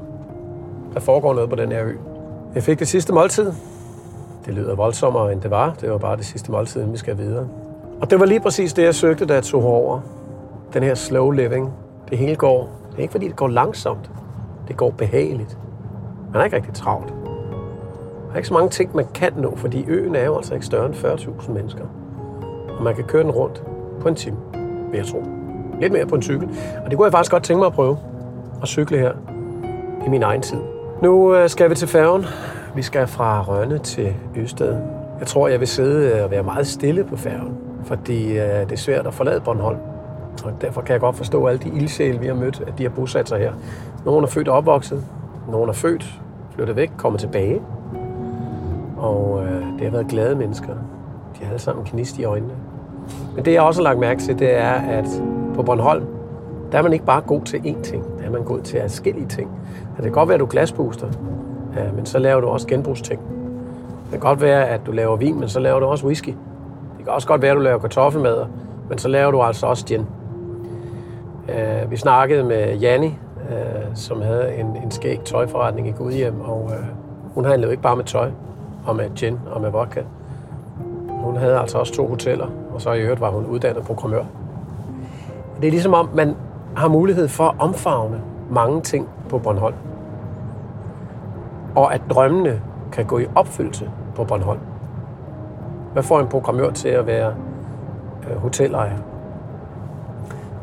Der 0.95 1.01
foregår 1.01 1.35
noget 1.35 1.51
på 1.51 1.57
den 1.57 1.73
her 1.73 1.85
ø. 1.85 2.12
Jeg 2.55 2.63
fik 2.63 2.79
det 2.79 2.89
sidste 2.89 3.13
måltid. 3.13 3.53
Det 4.47 4.55
lyder 4.55 4.75
voldsommere, 4.75 5.33
end 5.33 5.41
det 5.41 5.51
var. 5.51 5.75
Det 5.81 5.91
var 5.91 5.99
bare 5.99 6.17
det 6.17 6.25
sidste 6.25 6.51
måltid, 6.51 6.81
inden 6.81 6.93
vi 6.93 6.99
skal 6.99 7.19
videre. 7.19 7.49
Og 8.01 8.11
det 8.11 8.21
var 8.21 8.27
lige 8.27 8.41
præcis 8.41 8.73
det, 8.73 8.83
jeg 8.83 8.95
søgte, 8.95 9.27
da 9.27 9.35
jeg 9.35 9.43
tog 9.43 9.65
over. 9.65 10.01
Den 10.75 10.83
her 10.83 10.95
slow 10.95 11.31
living. 11.31 11.73
Det 12.11 12.19
hele 12.19 12.37
går. 12.37 12.71
Det 12.91 12.99
er 12.99 13.03
ikke, 13.03 13.13
fordi 13.13 13.29
det 13.29 13.37
går 13.37 13.49
langsomt. 13.49 14.11
Det 14.69 14.77
går 14.77 14.91
behageligt. 14.91 15.59
Man 16.33 16.41
er 16.41 16.45
ikke 16.45 16.57
rigtig 16.57 16.75
travlt. 16.75 17.09
Der 18.27 18.33
er 18.33 18.37
ikke 18.37 18.49
så 18.49 18.55
mange 18.55 18.69
ting, 18.69 18.97
man 18.97 19.07
kan 19.15 19.33
nå, 19.37 19.57
fordi 19.57 19.85
øen 19.89 20.15
er 20.15 20.25
jo 20.25 20.37
altså 20.37 20.55
ikke 20.55 20.67
større 20.67 20.87
end 20.87 20.95
40.000 20.95 21.53
mennesker. 21.53 21.85
Og 22.79 22.85
man 22.85 22.95
kan 22.95 23.05
køre 23.05 23.23
den 23.23 23.31
rundt 23.31 23.63
på 24.01 24.09
en 24.09 24.15
time, 24.15 24.37
vil 24.91 24.99
jeg 24.99 25.07
tro. 25.07 25.25
Lidt 25.81 25.93
mere 25.93 26.07
på 26.07 26.15
en 26.15 26.23
cykel. 26.23 26.49
Og 26.85 26.91
det 26.91 26.99
kunne 26.99 27.05
jeg 27.05 27.13
faktisk 27.13 27.31
godt 27.33 27.43
tænke 27.43 27.59
mig 27.59 27.67
at 27.67 27.73
prøve. 27.73 27.99
At 28.63 28.69
cykle 28.69 28.99
her 28.99 29.13
i 30.07 30.09
min 30.09 30.23
egen 30.23 30.43
tid. 30.43 30.59
Nu 31.03 31.35
øh, 31.35 31.49
skal 31.49 31.71
vi 31.71 31.75
til 31.75 31.89
færgen. 31.89 32.25
Vi 32.75 32.83
skal 32.83 33.07
fra 33.07 33.43
Rønne 33.43 33.79
til 33.79 34.15
Østed. 34.37 34.77
Jeg 35.19 35.27
tror, 35.27 35.49
jeg 35.49 35.61
vil 35.61 35.69
sidde 35.69 36.17
øh, 36.17 36.25
og 36.25 36.31
være 36.31 36.43
meget 36.43 36.67
stille 36.67 37.05
på 37.05 37.17
færgen, 37.17 37.57
fordi 37.85 38.39
øh, 38.39 38.61
det 38.61 38.73
er 38.73 38.77
svært 38.77 39.07
at 39.07 39.15
forlade 39.15 39.41
Bornholm. 39.41 39.79
Og 40.45 40.53
derfor 40.61 40.81
kan 40.81 40.93
jeg 40.93 41.01
godt 41.01 41.17
forstå 41.17 41.47
alle 41.47 41.59
de 41.59 41.69
ildsjæle, 41.69 42.21
vi 42.21 42.27
har 42.27 42.35
mødt, 42.35 42.63
at 42.67 42.79
de 42.79 42.83
har 42.83 42.91
bosat 42.91 43.29
sig 43.29 43.39
her. 43.39 43.53
Nogle 44.05 44.23
er 44.23 44.31
født 44.31 44.49
og 44.49 44.57
opvokset, 44.57 45.05
nogle 45.51 45.69
er 45.69 45.73
født 45.73 46.21
flyttet 46.55 46.77
væk, 46.77 46.91
kommet 46.97 47.21
tilbage. 47.21 47.63
Og 48.97 49.45
øh, 49.45 49.67
det 49.79 49.83
har 49.83 49.91
været 49.91 50.09
glade 50.09 50.37
mennesker. 50.37 50.75
De 51.39 51.45
har 51.45 51.47
alle 51.47 51.59
sammen 51.59 51.85
knist 51.85 52.19
i 52.19 52.25
øjnene. 52.25 52.55
Men 53.35 53.45
det, 53.45 53.53
jeg 53.53 53.63
også 53.63 53.81
har 53.81 53.85
lagt 53.85 53.99
mærke 53.99 54.21
til, 54.21 54.39
det 54.39 54.55
er, 54.55 54.73
at 54.73 55.07
på 55.55 55.63
Bornholm, 55.63 56.05
der 56.73 56.79
er 56.79 56.83
man 56.83 56.93
ikke 56.93 57.05
bare 57.05 57.21
god 57.21 57.41
til 57.41 57.59
én 57.59 57.83
ting. 57.83 58.05
Der 58.19 58.25
er 58.27 58.31
man 58.31 58.45
god 58.45 58.61
til 58.61 58.81
forskellige 58.81 59.27
ting. 59.27 59.51
Det 59.97 60.03
kan 60.03 60.13
godt 60.13 60.29
være, 60.29 60.35
at 60.35 60.41
du 60.41 60.47
glasbooster, 60.51 61.07
men 61.97 62.07
så 62.07 62.19
laver 62.19 62.41
du 62.41 62.49
også 62.49 62.67
genbrugsting. 62.67 63.21
Det 64.05 64.11
kan 64.11 64.21
godt 64.21 64.41
være, 64.41 64.69
at 64.69 64.81
du 64.87 64.93
laver 64.93 65.17
vin, 65.17 65.41
men 65.41 65.49
så 65.49 65.61
laver 65.61 65.81
du 65.81 65.87
også 65.87 66.07
whisky. 66.07 66.35
Det 66.99 67.05
kan 67.05 67.13
også 67.13 67.29
godt 67.29 67.43
være, 67.43 67.51
at 67.51 67.57
du 67.57 67.63
laver 67.63 67.79
kartoffelmad, 67.79 68.45
men 68.89 68.99
så 68.99 69.09
laver 69.09 69.31
du 69.31 69.43
altså 69.43 69.67
også 69.67 69.87
gin. 69.87 70.07
Øh, 71.49 71.91
vi 71.91 71.97
snakkede 71.97 72.45
med 72.45 72.77
Janni, 72.77 73.19
øh, 73.51 73.83
som 73.95 74.23
havde 74.23 74.55
en, 74.55 74.67
en 74.67 74.91
skæg 74.91 75.21
tøjforretning 75.25 75.89
i 75.89 75.91
Gudhjem, 75.91 76.41
og 76.41 76.71
øh, 76.73 76.87
hun 77.35 77.45
handlede 77.45 77.67
jo 77.67 77.71
ikke 77.71 77.83
bare 77.83 77.97
med 77.97 78.05
tøj, 78.05 78.31
og 78.87 78.97
med 78.97 79.15
gin 79.17 79.39
og 79.51 79.61
med 79.61 79.71
vodka. 79.71 80.03
Hun 81.09 81.37
havde 81.37 81.59
altså 81.59 81.79
også 81.79 81.93
to 81.93 82.07
hoteller, 82.07 82.47
og 82.75 82.81
så 82.81 82.93
i 82.93 83.01
øvrigt 83.01 83.21
var 83.21 83.31
hun 83.31 83.47
uddannet 83.47 83.83
programmør. 83.85 84.25
Det 85.61 85.67
er 85.67 85.71
ligesom 85.71 85.95
om, 85.95 86.09
man 86.15 86.37
har 86.77 86.89
mulighed 86.89 87.29
for 87.29 87.45
at 87.45 87.55
omfavne 87.59 88.21
mange 88.53 88.81
ting 88.81 89.09
på 89.29 89.39
Bornholm. 89.39 89.75
Og 91.75 91.95
at 91.95 92.01
drømmene 92.11 92.61
kan 92.93 93.05
gå 93.05 93.19
i 93.19 93.27
opfyldelse 93.35 93.91
på 94.15 94.25
Bornholm. 94.25 94.61
Hvad 95.93 96.03
får 96.03 96.21
en 96.21 96.27
programmør 96.27 96.71
til 96.71 96.89
at 96.89 97.07
være 97.07 97.35
øh, 98.31 98.37
hotelejer? 98.37 98.97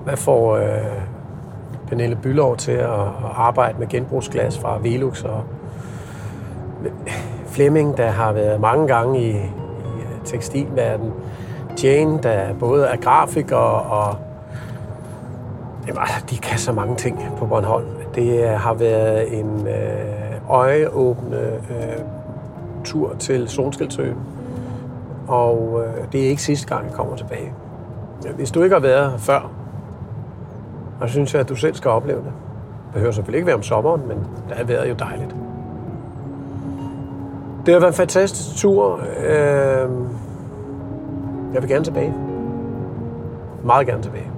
Hvad 0.04 0.18
får 0.18 0.56
øh, 0.56 0.64
Pernille 1.88 2.16
Bylov 2.16 2.58
til 2.58 2.72
at, 2.72 2.90
at 2.90 3.32
arbejde 3.36 3.80
med 3.80 3.88
genbrugsglas 3.88 4.60
fra 4.60 4.78
Velux 4.82 5.24
og 5.24 5.44
Flemming, 7.46 7.98
der 7.98 8.08
har 8.08 8.32
været 8.32 8.62
mange 8.62 8.88
gange 8.88 9.22
i, 9.22 9.30
i 9.30 9.46
tekstilverdenen. 10.26 11.14
Jane, 11.84 12.20
der 12.24 12.54
både 12.54 12.86
er 12.86 12.98
grafiker 12.98 13.56
og 13.56 14.16
Jamen, 15.90 16.02
altså, 16.02 16.26
de 16.30 16.38
kan 16.38 16.60
så 16.60 16.72
mange 16.74 16.96
ting 16.96 17.20
på 17.38 17.46
Bornholm. 17.46 17.88
Det 18.16 18.44
øh, 18.44 18.50
har 18.50 18.74
været 18.74 19.40
en 19.40 19.68
øh, 19.68 20.50
øjeåbne 20.50 21.38
øh, 21.38 22.04
tur 22.84 23.16
til 23.20 23.50
Solskildsøen, 23.50 24.18
og 25.28 25.84
øh, 25.86 26.12
det 26.12 26.26
er 26.26 26.30
ikke 26.30 26.42
sidste 26.42 26.68
gang, 26.68 26.86
jeg 26.86 26.94
kommer 26.94 27.16
tilbage. 27.16 27.54
Hvis 28.36 28.52
du 28.52 28.64
ikke 28.64 28.76
har 28.76 28.82
været 28.82 29.12
her 29.12 29.18
før, 29.18 29.52
så 31.02 31.08
synes 31.08 31.34
jeg, 31.34 31.42
at 31.42 31.50
du 31.50 31.56
selv 31.56 31.76
skal 31.76 31.92
opleve 31.92 32.20
det. 32.20 32.32
Det 32.86 32.94
behøver 32.94 33.12
selvfølgelig 33.12 33.38
ikke 33.38 33.48
være 33.48 33.56
om 33.56 33.64
sommeren, 33.64 34.02
men 34.08 34.18
der 34.50 34.56
er 34.56 34.64
været 34.64 34.90
jo 34.90 34.96
dejligt. 35.00 35.36
Det 37.66 37.74
har 37.74 37.80
været 37.80 37.92
en 37.92 37.98
fantastisk 37.98 38.62
tur. 38.62 39.00
Øh, 39.24 39.90
jeg 41.54 41.62
vil 41.62 41.70
gerne 41.70 41.84
tilbage. 41.84 42.14
Meget 43.64 43.88
gerne 43.88 44.04
tilbage. 44.04 44.29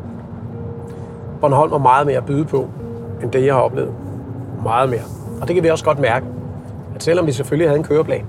Bornholm 1.41 1.71
har 1.71 1.79
meget 1.79 2.07
mere 2.07 2.17
at 2.17 2.25
byde 2.25 2.45
på, 2.45 2.67
end 3.23 3.31
det, 3.31 3.45
jeg 3.45 3.53
har 3.53 3.61
oplevet. 3.61 3.93
Meget 4.63 4.89
mere. 4.89 5.01
Og 5.41 5.47
det 5.47 5.55
kan 5.55 5.63
vi 5.63 5.69
også 5.69 5.85
godt 5.85 5.99
mærke, 5.99 6.25
at 6.95 7.03
selvom 7.03 7.27
vi 7.27 7.31
selvfølgelig 7.31 7.69
havde 7.69 7.77
en 7.77 7.83
køreplan, 7.83 8.25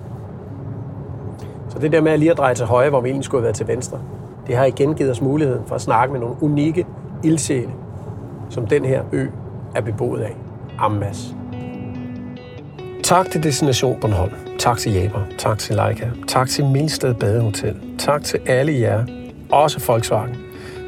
så 1.68 1.78
det 1.78 1.92
der 1.92 2.00
med 2.00 2.12
at 2.12 2.18
lige 2.18 2.30
at 2.30 2.36
dreje 2.38 2.54
til 2.54 2.66
højre, 2.66 2.90
hvor 2.90 3.00
vi 3.00 3.08
egentlig 3.08 3.24
skulle 3.24 3.40
have 3.40 3.44
været 3.44 3.56
til 3.56 3.68
venstre, 3.68 3.98
det 4.46 4.56
har 4.56 4.64
igen 4.64 4.94
givet 4.94 5.10
os 5.10 5.20
muligheden 5.20 5.62
for 5.66 5.74
at 5.74 5.80
snakke 5.80 6.12
med 6.12 6.20
nogle 6.20 6.36
unikke 6.40 6.86
ildsjæle, 7.22 7.70
som 8.50 8.66
den 8.66 8.84
her 8.84 9.02
ø 9.12 9.26
er 9.74 9.80
beboet 9.80 10.20
af. 10.20 10.36
Ammas. 10.78 11.34
Tak 13.02 13.30
til 13.30 13.42
Destination 13.42 14.00
Bornholm. 14.00 14.32
Tak 14.58 14.78
til 14.78 14.92
Jaber. 14.92 15.20
Tak 15.38 15.58
til 15.58 15.76
Leica. 15.76 16.10
Tak 16.28 16.48
til 16.48 16.64
Milsted 16.64 17.14
Badehotel. 17.14 17.80
Tak 17.98 18.24
til 18.24 18.40
alle 18.46 18.80
jer, 18.80 19.04
også 19.50 19.84
Volkswagen, 19.86 20.36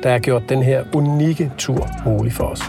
der 0.05 0.11
har 0.11 0.19
gjort 0.19 0.49
den 0.49 0.63
her 0.63 0.85
unikke 0.95 1.53
tur 1.59 1.89
mulig 2.07 2.33
for 2.33 2.45
os. 2.45 2.63